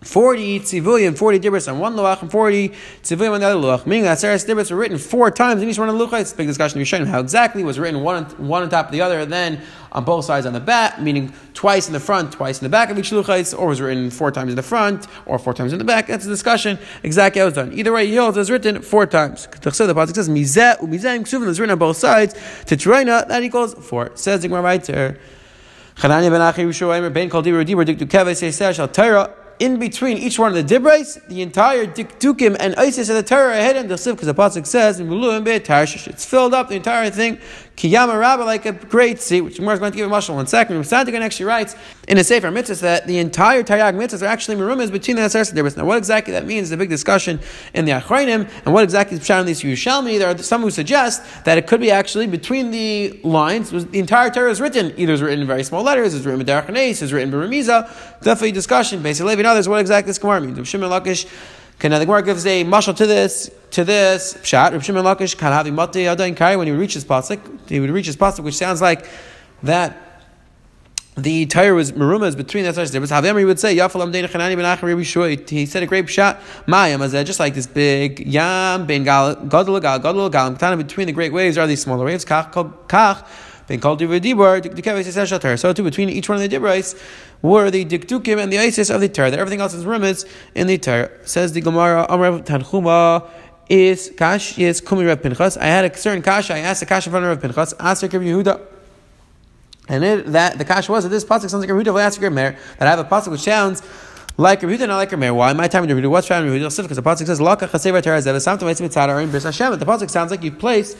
40 0.03 0.61
tzivulim, 0.61 1.15
40 1.15 1.39
dibros 1.39 1.71
on 1.71 1.77
one 1.77 1.95
luach, 1.95 2.23
and 2.23 2.31
40 2.31 2.69
tzivulim 3.03 3.33
on 3.33 3.39
the 3.39 3.45
other 3.45 3.59
luach. 3.59 3.85
Meaning 3.85 4.05
that 4.05 4.17
Sarah's 4.17 4.43
dibros 4.43 4.71
were 4.71 4.77
written 4.77 4.97
four 4.97 5.29
times 5.29 5.61
in 5.61 5.69
each 5.69 5.77
one 5.77 5.89
of 5.89 5.97
the 5.97 6.07
luchas. 6.07 6.21
It's 6.21 6.33
a 6.33 6.35
big 6.35 6.47
discussion. 6.47 6.79
We're 6.79 6.85
showing 6.85 7.05
how 7.05 7.19
exactly 7.19 7.63
was 7.63 7.77
written 7.77 8.01
one, 8.01 8.25
one 8.47 8.63
on 8.63 8.69
top 8.69 8.87
of 8.87 8.93
the 8.93 9.01
other, 9.01 9.19
and 9.19 9.31
then 9.31 9.61
on 9.91 10.03
both 10.03 10.25
sides 10.25 10.47
on 10.47 10.53
the 10.53 10.59
back, 10.59 10.99
meaning 10.99 11.31
twice 11.53 11.85
in 11.85 11.93
the 11.93 11.99
front, 11.99 12.31
twice 12.31 12.59
in 12.59 12.65
the 12.65 12.69
back 12.69 12.89
of 12.89 12.97
each 12.97 13.11
luchais, 13.11 13.57
or 13.57 13.67
was 13.67 13.79
written 13.79 14.09
four 14.09 14.31
times 14.31 14.49
in 14.51 14.55
the 14.55 14.63
front, 14.63 15.05
or 15.27 15.37
four 15.37 15.53
times 15.53 15.71
in 15.71 15.77
the 15.77 15.85
back. 15.85 16.07
That's 16.07 16.25
a 16.25 16.29
discussion. 16.29 16.79
Exactly 17.03 17.39
how 17.39 17.45
it 17.45 17.49
was 17.49 17.55
done. 17.55 17.71
Either 17.71 17.93
way, 17.93 18.05
Yod 18.05 18.35
was 18.35 18.49
written 18.49 18.81
four 18.81 19.05
times. 19.05 19.45
The 19.45 19.69
pasuk 19.69 20.15
says 20.15 20.29
mizeh 20.29 20.79
umizeh 20.79 21.19
ksuvim 21.19 21.47
is 21.47 21.59
written 21.59 21.73
on 21.73 21.79
both 21.79 21.97
sides. 21.97 22.33
To 22.65 22.75
Trina, 22.75 23.23
that 23.27 23.43
equals 23.43 23.75
four. 23.75 24.09
Says 24.15 24.41
the 24.41 24.47
Gemara 24.47 24.63
right. 24.63 24.81
Chananya 24.81 26.31
ben 26.31 26.41
Achi 26.41 26.63
Rishoyim, 26.63 27.13
Ben 27.13 27.29
Kol 27.29 27.43
Dibur 27.43 27.63
Dibur 27.63 27.85
Dik 27.85 27.99
Dukeves 27.99 28.41
Seiseh 28.41 28.73
Shal 28.73 28.87
Torah 28.87 29.35
in 29.61 29.77
between 29.77 30.17
each 30.17 30.39
one 30.39 30.57
of 30.57 30.67
the 30.67 30.75
dibrais, 30.75 31.23
the 31.27 31.43
entire 31.43 31.85
dikdukim 31.85 32.57
and 32.59 32.73
isis 32.77 33.09
of 33.09 33.15
the 33.15 33.21
Torah 33.21 33.59
are 33.59 33.63
hidden. 33.63 33.83
Because 33.83 33.99
the 34.25 34.33
pasuk 34.33 34.65
says 34.65 34.99
in 34.99 35.07
it's 35.07 36.25
filled 36.25 36.55
up 36.55 36.67
the 36.69 36.75
entire 36.75 37.11
thing. 37.11 37.37
Kiyama 37.81 38.19
Rabba 38.19 38.43
like 38.43 38.67
a 38.67 38.73
great 38.73 39.19
sea, 39.19 39.41
which 39.41 39.57
Gemara 39.57 39.73
is 39.73 39.79
going 39.79 39.91
to 39.91 39.95
give 39.97 40.05
a 40.05 40.13
mashal 40.13 40.35
one 40.35 40.45
second. 40.45 40.75
Saadia 40.83 41.11
Gaon 41.11 41.23
actually 41.23 41.47
writes 41.47 41.75
in 42.07 42.19
a 42.19 42.23
Sefer 42.23 42.51
Mitzvah 42.51 42.75
that 42.75 43.07
the 43.07 43.17
entire 43.17 43.63
Taryag 43.63 43.95
Mitzvahs 43.95 44.21
are 44.21 44.27
actually 44.27 44.55
merumas 44.57 44.91
between 44.91 45.15
the 45.15 45.23
Aseres 45.23 45.51
dibrais. 45.51 45.75
Now, 45.75 45.85
what 45.85 45.97
exactly 45.97 46.31
that 46.33 46.45
means 46.45 46.67
is 46.67 46.73
a 46.73 46.77
big 46.77 46.89
discussion 46.89 47.39
in 47.73 47.85
the 47.85 47.93
Achrayim, 47.93 48.47
and 48.65 48.73
what 48.75 48.83
exactly 48.83 49.17
is 49.17 49.23
Pshat 49.23 49.39
in 49.39 49.47
these 49.47 49.63
Yerushalmi. 49.63 50.19
There 50.19 50.29
are 50.29 50.37
some 50.37 50.61
who 50.61 50.69
suggest 50.69 51.23
that 51.45 51.57
it 51.57 51.65
could 51.65 51.81
be 51.81 51.89
actually 51.89 52.27
between 52.27 52.69
the 52.69 53.19
lines, 53.23 53.71
the 53.71 53.97
entire 53.97 54.29
Torah 54.29 54.51
is 54.51 54.61
written. 54.61 54.93
Either 54.95 55.13
it's 55.13 55.23
written 55.23 55.41
in 55.41 55.47
very 55.47 55.63
small 55.63 55.81
letters, 55.81 56.13
it's 56.13 56.23
written 56.23 56.41
in 56.41 56.45
Derech 56.45 56.69
it's 56.69 57.11
written 57.11 57.33
in 57.33 57.35
Beremiza. 57.35 57.89
Definitely 58.21 58.51
discussion. 58.51 59.01
Basically, 59.01 59.33
and 59.33 59.47
others, 59.47 59.67
what 59.67 59.79
exactly 59.79 60.11
this 60.11 60.19
Gemara 60.19 60.41
means. 60.41 60.59
Okay, 61.81 61.89
now 61.89 61.97
the 61.97 62.05
Gemara 62.05 62.21
gives 62.21 62.45
a 62.45 62.63
mashal 62.63 62.95
to 62.95 63.07
this 63.07 63.49
to 63.71 63.83
this 63.83 64.35
pshat. 64.35 64.71
Reb 64.73 64.83
Shimon 64.83 65.03
Lakish 65.03 65.35
can 65.35 65.51
have 65.51 65.65
mati 65.73 66.03
adain 66.03 66.37
kari 66.37 66.55
when 66.55 66.67
he 66.67 66.73
reaches 66.73 67.03
pasuk. 67.03 67.39
He 67.67 67.79
would 67.79 67.89
reach 67.89 68.05
his 68.05 68.15
pasuk, 68.15 68.41
which 68.41 68.53
sounds 68.53 68.83
like 68.83 69.07
that 69.63 70.21
the 71.17 71.47
tire 71.47 71.73
was 71.73 71.91
marumas 71.93 72.37
between 72.37 72.65
that 72.65 72.75
such 72.75 72.91
difference. 72.91 73.09
However, 73.09 73.39
he 73.39 73.45
would 73.45 73.59
say 73.59 73.75
Yafalam 73.75 74.13
Dein 74.13 74.25
Chanani 74.25 74.55
Ben 74.55 74.77
Achar 74.77 74.83
Rabbi 74.83 75.43
He 75.49 75.65
said 75.65 75.81
a 75.81 75.87
great 75.87 76.07
shot. 76.07 76.39
Mayam 76.67 77.01
as 77.01 77.13
just 77.25 77.39
like 77.39 77.55
this 77.55 77.65
big 77.65 78.27
yam 78.27 78.85
ben 78.85 79.03
gal 79.03 79.33
gadol 79.33 79.79
gal 79.79 79.97
gadol 79.97 80.29
gal 80.29 80.77
between 80.77 81.07
the 81.07 81.13
great 81.13 81.33
waves 81.33 81.57
are 81.57 81.65
these 81.65 81.81
smaller 81.81 82.05
waves. 82.05 82.23
Kach 82.23 82.53
kach 82.87 83.27
ben 83.67 83.79
kol 83.79 83.97
divur 83.97 84.19
dibur 84.19 85.59
So 85.59 85.73
too 85.73 85.83
between 85.83 86.09
each 86.09 86.29
one 86.29 86.41
of 86.41 86.49
the 86.49 86.57
dibrais 86.57 86.99
were 87.41 87.71
the 87.71 87.85
dikdukim 87.85 88.41
and 88.41 88.51
the 88.51 88.59
isis 88.59 88.89
of 88.89 89.01
the 89.01 89.09
Torah. 89.09 89.31
That 89.31 89.39
everything 89.39 89.61
else 89.61 89.73
is 89.73 89.85
rumas 89.85 90.25
in 90.55 90.67
the 90.67 90.77
Torah. 90.77 91.09
Says 91.23 91.53
the 91.53 91.61
Gemara, 91.61 92.05
Amr 92.09 92.39
Tanchuma 92.39 93.29
is 93.69 94.11
kash 94.17 94.59
is 94.59 94.81
kumi 94.81 95.05
Reb 95.05 95.21
Pinchas. 95.23 95.57
I 95.57 95.65
had 95.65 95.85
a 95.85 95.97
certain 95.97 96.21
kash. 96.21 96.51
I 96.51 96.59
asked 96.59 96.81
the 96.81 96.85
kash 96.85 97.07
in 97.07 97.11
front 97.11 97.25
of 97.25 97.29
Reb 97.29 97.41
Pinchas. 97.41 97.73
Ask 97.79 98.03
Reb 98.03 98.11
Yehuda. 98.11 98.61
And 99.87 100.03
it, 100.03 100.25
that 100.27 100.57
the 100.57 100.65
kash 100.65 100.89
was 100.89 101.03
that 101.03 101.09
this 101.09 101.23
pasuk 101.23 101.49
sounds 101.49 101.65
like 101.65 101.69
Reb 101.69 101.85
Yehuda. 101.85 102.01
Ask 102.01 102.21
Reb 102.21 102.33
Meir 102.33 102.57
that 102.77 102.87
I 102.87 102.91
have 102.91 102.99
a 102.99 103.05
pasuk 103.05 103.31
which 103.31 103.41
sounds 103.41 103.81
like 104.37 104.61
Reb 104.61 104.77
Yehuda, 104.77 104.87
not 104.87 104.97
like 104.97 105.17
Meir. 105.17 105.33
Why? 105.33 105.53
My 105.53 105.69
time 105.69 105.85
Reb 105.85 105.97
Yehuda. 105.97 106.09
What's 106.09 106.27
found 106.27 106.47
in 106.47 106.53
Yehuda? 106.53 106.81
Because 106.81 106.97
the 106.97 107.01
pasuk 107.01 107.25
says 107.25 107.39
laka 107.39 107.69
chasev 107.69 108.01
zev 108.01 108.35
samtam 108.35 108.69
eitzim 108.69 108.89
mitzad 108.89 109.23
in 109.23 109.31
bris 109.31 109.43
Hashem. 109.43 109.79
The 109.79 109.85
pasuk 109.85 110.09
sounds 110.09 110.31
like 110.31 110.43
you 110.43 110.51
place 110.51 110.97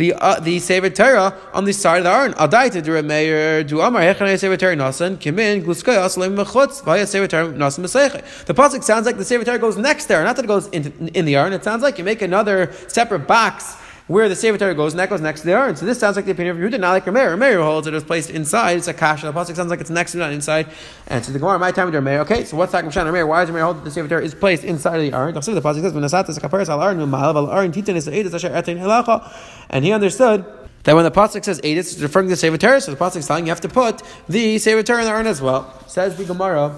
the 0.00 0.14
uh, 0.14 0.40
the 0.40 0.58
Sefer 0.58 0.88
Torah 0.88 1.36
on 1.52 1.66
the 1.66 1.72
side 1.72 1.98
of 1.98 2.04
the 2.04 2.10
Aron. 2.10 2.32
Adaita 2.32 2.82
do 2.82 3.00
Meir 3.02 3.62
do 3.62 3.82
Amar 3.82 4.00
Hechanei 4.00 4.38
Sefer 4.38 4.56
Torah 4.56 4.74
Nasan 4.74 5.18
Kimin 5.18 5.62
Gluskay 5.62 5.94
Asalim 5.94 6.34
Mechutz 6.42 6.82
Vaya 6.82 7.06
Sefer 7.06 7.28
Torah 7.28 7.52
Nasan 7.52 7.84
Meseiche. 7.84 8.44
The 8.46 8.54
pasuk 8.54 8.82
sounds 8.82 9.04
like 9.04 9.18
the 9.18 9.24
Sefer 9.26 9.44
Torah 9.44 9.58
goes 9.58 9.76
next 9.76 10.06
there, 10.06 10.24
not 10.24 10.36
that 10.36 10.46
it 10.46 10.48
goes 10.48 10.68
in, 10.68 11.10
in 11.14 11.26
the 11.26 11.36
Aron. 11.36 11.52
It 11.52 11.62
sounds 11.62 11.82
like 11.82 11.98
you 11.98 12.04
make 12.04 12.22
another 12.22 12.72
separate 12.88 13.26
box 13.26 13.76
where 14.10 14.28
the 14.28 14.34
Sefer 14.34 14.58
Torah 14.58 14.74
goes, 14.74 14.92
and 14.92 14.98
that 14.98 15.08
goes 15.08 15.20
next 15.20 15.42
to 15.42 15.46
the 15.46 15.52
Aron. 15.52 15.76
So 15.76 15.86
this 15.86 16.00
sounds 16.00 16.16
like 16.16 16.24
the 16.24 16.32
opinion 16.32 16.56
of 16.56 16.60
Yehuda, 16.60 16.80
not 16.80 16.90
like 16.90 17.04
Rameir. 17.04 17.38
Rameir 17.38 17.62
holds 17.62 17.86
it 17.86 17.94
was 17.94 18.02
placed 18.02 18.28
inside. 18.28 18.76
It's 18.78 18.88
a 18.88 18.92
kash. 18.92 19.22
The 19.22 19.32
pasuk 19.32 19.54
sounds 19.54 19.70
like 19.70 19.80
it's 19.80 19.88
next 19.88 20.12
to, 20.12 20.18
not 20.18 20.32
inside. 20.32 20.66
And 21.06 21.24
so 21.24 21.30
the 21.30 21.38
Gemara, 21.38 21.60
my 21.60 21.70
time 21.70 21.86
with 21.86 21.94
Rameir. 21.94 22.18
Okay, 22.22 22.44
so 22.44 22.56
what's 22.56 22.72
talking 22.72 22.90
about 22.90 23.06
Rameir? 23.06 23.28
Why 23.28 23.44
does 23.44 23.54
Rameir 23.54 23.62
hold 23.62 23.76
that 23.76 23.84
the 23.84 23.90
Sefer 23.92 24.08
Torah 24.08 24.24
is 24.24 24.34
placed 24.34 24.64
inside 24.64 24.96
of 24.96 25.02
the 25.02 25.16
Aron? 25.16 25.32
The 25.32 25.40
pasuk 25.40 25.80
says, 25.80 25.92
"When 25.92 26.02
asatas 26.02 26.40
kaparas 26.40 26.68
al 26.68 26.82
Aron, 26.82 26.98
ma'alav 26.98 27.36
al 27.36 27.50
Aron 27.52 27.70
titan 27.70 27.94
is 27.94 28.08
eidas 28.08 28.34
asher 28.34 28.48
etin 28.48 28.80
halacha," 28.80 29.32
and 29.70 29.84
he 29.84 29.92
understood 29.92 30.44
that 30.82 30.96
when 30.96 31.04
the 31.04 31.12
pasuk 31.12 31.44
says 31.44 31.60
edis, 31.60 31.92
it's 31.92 32.00
referring 32.00 32.26
to 32.26 32.30
the 32.30 32.36
Sefer 32.36 32.58
Torah. 32.58 32.80
So 32.80 32.90
the 32.90 32.96
pasuk 32.96 33.18
is 33.18 33.28
telling 33.28 33.46
you 33.46 33.50
have 33.50 33.60
to 33.60 33.68
put 33.68 34.02
the 34.28 34.58
Sefer 34.58 34.82
Torah 34.82 35.02
in 35.02 35.04
the 35.04 35.12
Aron 35.12 35.28
as 35.28 35.40
well. 35.40 35.72
Says 35.86 36.16
the 36.16 36.24
Gemara. 36.24 36.74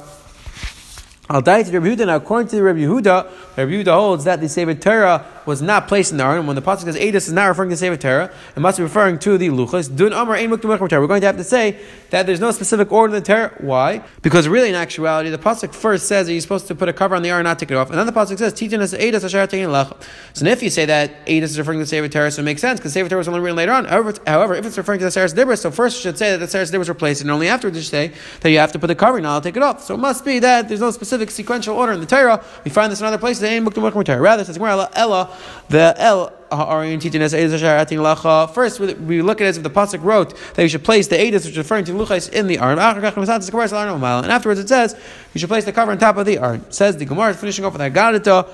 I'll 1.31 1.41
die 1.41 1.63
to 1.63 1.71
Rabbi 1.71 1.95
Yehuda. 1.95 2.07
Now, 2.09 2.17
according 2.17 2.49
to 2.49 2.63
Rabbi 2.63 2.81
Yehuda, 2.81 3.57
Rabbi 3.57 3.73
Yehuda 3.73 3.95
holds 3.95 4.25
that 4.25 4.41
the 4.41 4.51
Sefer 4.51 4.75
Torah 4.75 5.25
was 5.47 5.63
not 5.63 5.89
placed 5.89 6.13
in 6.13 6.19
the 6.19 6.25
Aron. 6.25 6.47
When 6.47 6.57
the 6.57 6.63
pasuk 6.63 6.85
says 6.85 6.97
Edis 6.97 7.27
is 7.27 7.33
not 7.33 7.47
referring 7.47 7.71
to 7.71 7.75
the 7.75 7.79
Sefer 7.79 7.97
Torah, 7.97 8.33
it 8.57 8.61
must 8.61 8.79
be 8.79 8.83
referring 8.83 9.19
to 9.21 9.39
the 9.39 9.49
Luchas. 9.49 9.95
Dun 9.95 10.13
Amar 10.13 10.37
Ein 10.37 10.51
We're 10.51 10.59
going 10.59 11.21
to 11.21 11.27
have 11.27 11.37
to 11.37 11.45
say 11.45 11.81
that 12.11 12.27
there's 12.27 12.41
no 12.41 12.51
specific 12.51 12.93
order 12.93 13.17
in 13.17 13.23
the 13.23 13.27
Torah. 13.27 13.55
Why? 13.59 14.05
Because 14.23 14.49
really, 14.49 14.69
in 14.69 14.75
actuality, 14.75 15.31
the 15.31 15.39
pasuk 15.39 15.75
first 15.75 16.07
says 16.07 16.27
that 16.27 16.33
you're 16.33 16.43
supposed 16.43 16.67
to 16.69 16.75
put 16.75 16.89
a 16.89 16.93
cover 16.93 17.15
on 17.15 17.23
the 17.23 17.31
Aron, 17.31 17.45
not 17.45 17.59
take 17.59 17.71
it 17.71 17.75
off, 17.75 17.91
and 17.91 17.99
then 17.99 18.07
the 18.07 18.13
pasuk 18.13 18.39
says 18.39 18.53
Titan 18.53 18.81
is 18.81 18.93
Edis 18.95 19.25
Asher 19.25 19.47
Lach. 19.47 20.03
So 20.33 20.47
if 20.47 20.63
you 20.63 20.71
say 20.71 20.87
that 20.87 21.27
Edis 21.27 21.45
is 21.45 21.59
referring 21.59 21.79
to 21.79 21.85
the 21.85 21.89
Sefer 21.89 22.09
Torah, 22.09 22.31
so 22.31 22.43
it 22.43 22.45
makes 22.45 22.61
sense 22.61 22.81
because 22.81 22.93
Sefer 22.93 23.09
Torah 23.09 23.19
was 23.19 23.29
only 23.29 23.41
written 23.41 23.57
later 23.57 23.73
on. 23.73 23.85
However, 23.85 24.15
however 24.27 24.55
if 24.55 24.67
it's 24.67 24.79
referring 24.79 24.99
to 25.01 25.05
the 25.05 25.11
Seres 25.11 25.35
Dibra, 25.35 25.59
so 25.59 25.71
first 25.71 25.97
you 25.99 26.03
should 26.03 26.19
say 26.19 26.31
that 26.33 26.39
the 26.39 26.49
Seres 26.49 26.71
Dibra 26.71 26.87
were 26.87 26.95
placed, 26.95 27.21
and 27.23 27.31
only 27.31 27.49
afterwards 27.49 27.77
you 27.77 27.83
say 27.83 28.13
that 28.41 28.51
you 28.51 28.59
have 28.59 28.73
to 28.73 28.79
put 28.79 28.87
the 28.87 28.95
covering. 28.95 29.23
Now 29.25 29.35
I'll 29.35 29.41
take 29.41 29.57
it 29.57 29.63
off. 29.63 29.83
So 29.83 29.95
it 29.95 29.99
must 29.99 30.25
be 30.25 30.39
that 30.41 30.69
there's 30.69 30.81
no 30.81 30.91
specific 30.91 31.31
sequential 31.31 31.77
order 31.77 31.93
in 31.93 32.01
the 32.01 32.07
Torah. 32.07 32.45
We 32.65 32.71
find 32.71 32.91
this 32.91 33.01
in 33.01 33.07
other 33.07 33.19
places. 33.19 33.43
Rather, 33.43 34.45
says 34.45 34.59
Ella 34.59 35.32
the 35.69 35.95
El 35.97 36.33
First, 36.53 38.79
we 38.79 39.23
look 39.23 39.41
at 39.41 39.47
it 39.47 39.49
as 39.49 39.57
if 39.57 39.63
the 39.63 39.71
pasuk 39.71 40.03
wrote 40.03 40.37
that 40.55 40.63
you 40.63 40.69
should 40.69 40.85
place 40.85 41.09
the 41.09 41.17
edis, 41.17 41.47
which 41.47 41.53
is 41.53 41.57
referring 41.57 41.87
to 41.87 41.93
luchais, 41.93 42.31
in 42.31 42.47
the 42.47 42.59
arm. 42.59 42.79
And 42.79 44.33
afterwards, 44.33 44.61
it 44.61 44.69
says 44.69 44.95
you 45.33 45.41
should 45.41 45.49
place 45.49 45.65
the 45.65 45.73
cover 45.73 45.93
on 45.93 45.99
top 45.99 46.19
of 46.19 46.27
the 46.27 46.37
arm. 46.37 46.67
says 46.69 46.99
the 46.99 47.07
Gemara 47.07 47.31
is 47.31 47.39
finishing 47.39 47.65
off 47.65 47.73
with 47.73 47.81
Agadita. 47.81 48.47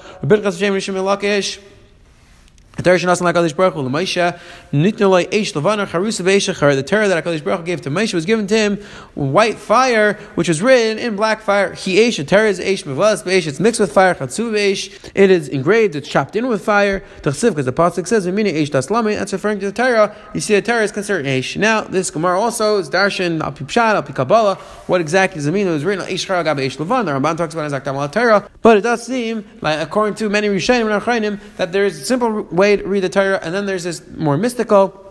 The 2.79 2.85
Torah 2.85 2.99
that 7.09 7.25
HaKadosh 7.25 7.45
Baruch 7.45 7.61
Hu 7.61 7.65
gave 7.65 7.81
to 7.81 7.91
Moshe 7.91 8.15
was 8.15 8.25
given 8.25 8.47
to 8.47 8.57
him 8.57 8.77
white 9.15 9.57
fire, 9.57 10.13
which 10.37 10.47
was 10.47 10.63
written 10.63 10.97
in 10.97 11.17
black 11.17 11.41
fire. 11.41 11.75
He 11.75 11.97
the 12.21 12.47
is 12.47 12.61
it's 12.61 13.59
mixed 13.59 13.81
with 13.81 13.93
fire, 13.93 14.15
it 14.15 15.31
is 15.31 15.49
engraved, 15.49 15.97
it's 15.97 16.09
chopped 16.09 16.37
in 16.37 16.47
with 16.47 16.65
fire. 16.65 17.03
Because 17.17 17.41
the 17.41 17.73
Pasuk 17.73 18.07
says, 18.07 18.27
that's 18.27 19.33
referring 19.33 19.59
to 19.59 19.67
the 19.67 19.73
Torah. 19.73 20.15
You 20.33 20.41
see, 20.41 20.55
the 20.55 20.63
Torah 20.63 20.85
is 20.85 20.93
considered 20.93 21.27
Eish. 21.27 21.57
Now, 21.57 21.81
this 21.81 22.13
Gemara 22.13 22.39
also 22.39 22.79
is 22.79 22.89
Darshan, 22.89 23.41
Al 23.41 23.53
Pipshat, 23.53 23.95
Al 23.95 24.03
Kabbalah. 24.05 24.55
What 24.87 25.01
exactly 25.01 25.39
does 25.39 25.47
it 25.47 25.53
mean? 25.53 25.67
It 25.67 25.73
was 25.73 25.85
written, 25.85 26.07
Eish 26.07 26.27
Chara 26.27 26.45
Eish 26.45 26.77
Levan. 26.77 27.07
The 27.07 27.13
Ramban 27.13 27.37
talks 27.37 27.55
about 27.55 27.73
Zaktam 27.73 27.95
al 27.95 28.09
Torah, 28.09 28.49
but 28.63 28.77
it 28.77 28.83
does 28.83 29.05
seem, 29.05 29.45
like 29.61 29.81
according 29.81 30.15
to 30.17 30.29
many 30.29 30.47
Rishonim 30.47 30.93
and 30.93 31.03
Achronim, 31.03 31.41
that 31.57 31.73
there 31.73 31.85
is 31.85 32.01
a 32.01 32.05
simple 32.05 32.43
way 32.43 32.68
way 32.69 32.77
to 32.77 32.89
read 32.89 33.01
the 33.01 33.09
Torah, 33.09 33.41
and 33.43 33.55
then 33.55 33.67
there's 33.67 33.85
this 33.85 34.07
more 34.17 34.37
mystical 34.37 35.05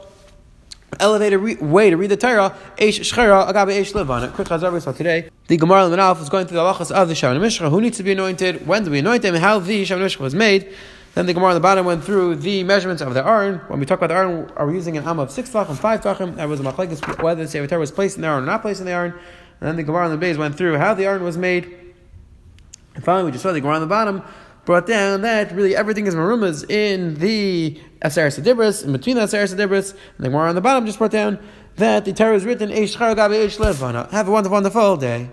elevated 1.00 1.39
re- 1.39 1.56
way 1.56 1.89
to 1.89 1.98
read 1.98 2.10
the 2.10 2.17
Torah, 2.17 2.56
Eish 2.78 3.00
Shchera, 3.00 3.50
Agabe 3.50 3.80
Eish 3.80 4.24
it. 4.24 4.34
Quick 4.34 4.48
Chazar 4.48 4.96
today. 4.96 5.30
The 5.48 5.58
Gemara 5.58 5.89
the 5.89 5.98
Manaf 5.98 6.22
is 6.22 6.30
going 6.30 6.48
through 6.48 6.58
the 6.58 6.63
halachas 6.63 6.91
of 6.91 7.08
the 7.08 7.13
Shemen 7.13 7.39
Mishcha. 7.39 7.70
Who 7.70 7.82
needs 7.82 7.98
to 7.98 8.04
be 8.04 8.12
anointed? 8.12 8.67
When 8.67 8.84
do 8.84 8.91
we 8.91 9.00
anoint 9.00 9.24
him? 9.24 9.36
How 9.36 9.60
the 9.60 9.84
Shemen 9.84 10.00
Mishcha 10.00 10.20
was 10.20 10.36
made? 10.36 10.74
Then 11.15 11.26
the 11.26 11.34
Gemara 11.34 11.50
on 11.50 11.56
the 11.56 11.62
bottom 11.62 11.86
went 11.86 12.04
through 12.04 12.36
the 12.36 12.63
measurements 12.63 13.02
of 13.02 13.13
the 13.13 13.26
Aron. 13.26 13.58
When 13.67 13.80
we 13.80 13.86
talk 13.86 14.00
about 14.00 14.08
the 14.08 14.15
Aron, 14.15 14.52
are 14.56 14.67
we 14.67 14.76
using 14.76 14.98
an 14.98 15.04
Am 15.08 15.20
of 15.20 15.32
six 15.32 15.50
tachim, 15.50 15.76
five 15.76 16.02
tachim? 16.02 16.36
That 16.36 16.48
was 16.48 16.60
a 16.60 16.63
machlekes 16.63 17.24
whether 17.24 17.43
the 17.43 17.50
Sefer 17.50 17.80
was 17.80 17.91
placed 17.91 18.17
in 18.17 18.22
the 18.22 18.28
Aron 18.28 18.43
or 18.43 18.46
not 18.46 18.62
placed 18.62 18.80
in 18.80 18.86
the 18.86 18.91
Aron. 18.91 19.13
And 19.60 19.67
then 19.67 19.76
the 19.76 19.84
Gemara 19.84 20.06
on 20.06 20.12
the 20.12 20.17
base 20.17 20.38
went 20.38 20.56
through 20.56 20.78
how 20.78 20.93
the 20.93 21.06
Aron 21.06 21.24
was 21.24 21.38
made. 21.38 21.76
And 22.93 23.04
finally, 23.04 23.26
we 23.26 23.32
just 23.32 23.43
saw 23.43 23.52
the 23.52 23.62
Gemara 23.62 23.76
on 23.76 23.82
the 23.82 23.88
bottom 23.88 24.24
brought 24.67 24.86
down 24.86 25.21
that 25.21 25.49
really 25.53 25.77
everything 25.77 26.06
is 26.08 26.13
marumas 26.13 26.69
in 26.69 27.15
the 27.15 27.80
Aseres 28.01 28.38
Adibris, 28.38 28.84
in 28.84 28.91
between 28.91 29.15
the 29.15 29.21
Aseres 29.21 29.56
Adibris, 29.56 29.91
and 29.91 30.25
the 30.25 30.30
Gemara 30.30 30.49
on 30.49 30.56
the 30.56 30.62
bottom 30.62 30.86
just 30.86 30.97
brought 30.97 31.12
down 31.12 31.39
that 31.77 32.03
the 32.03 32.12
Torah 32.12 32.36
is 32.36 32.43
written, 32.43 32.69
Have 32.69 34.27
a 34.27 34.32
wonderful, 34.32 34.51
wonderful 34.51 34.97
day. 34.97 35.30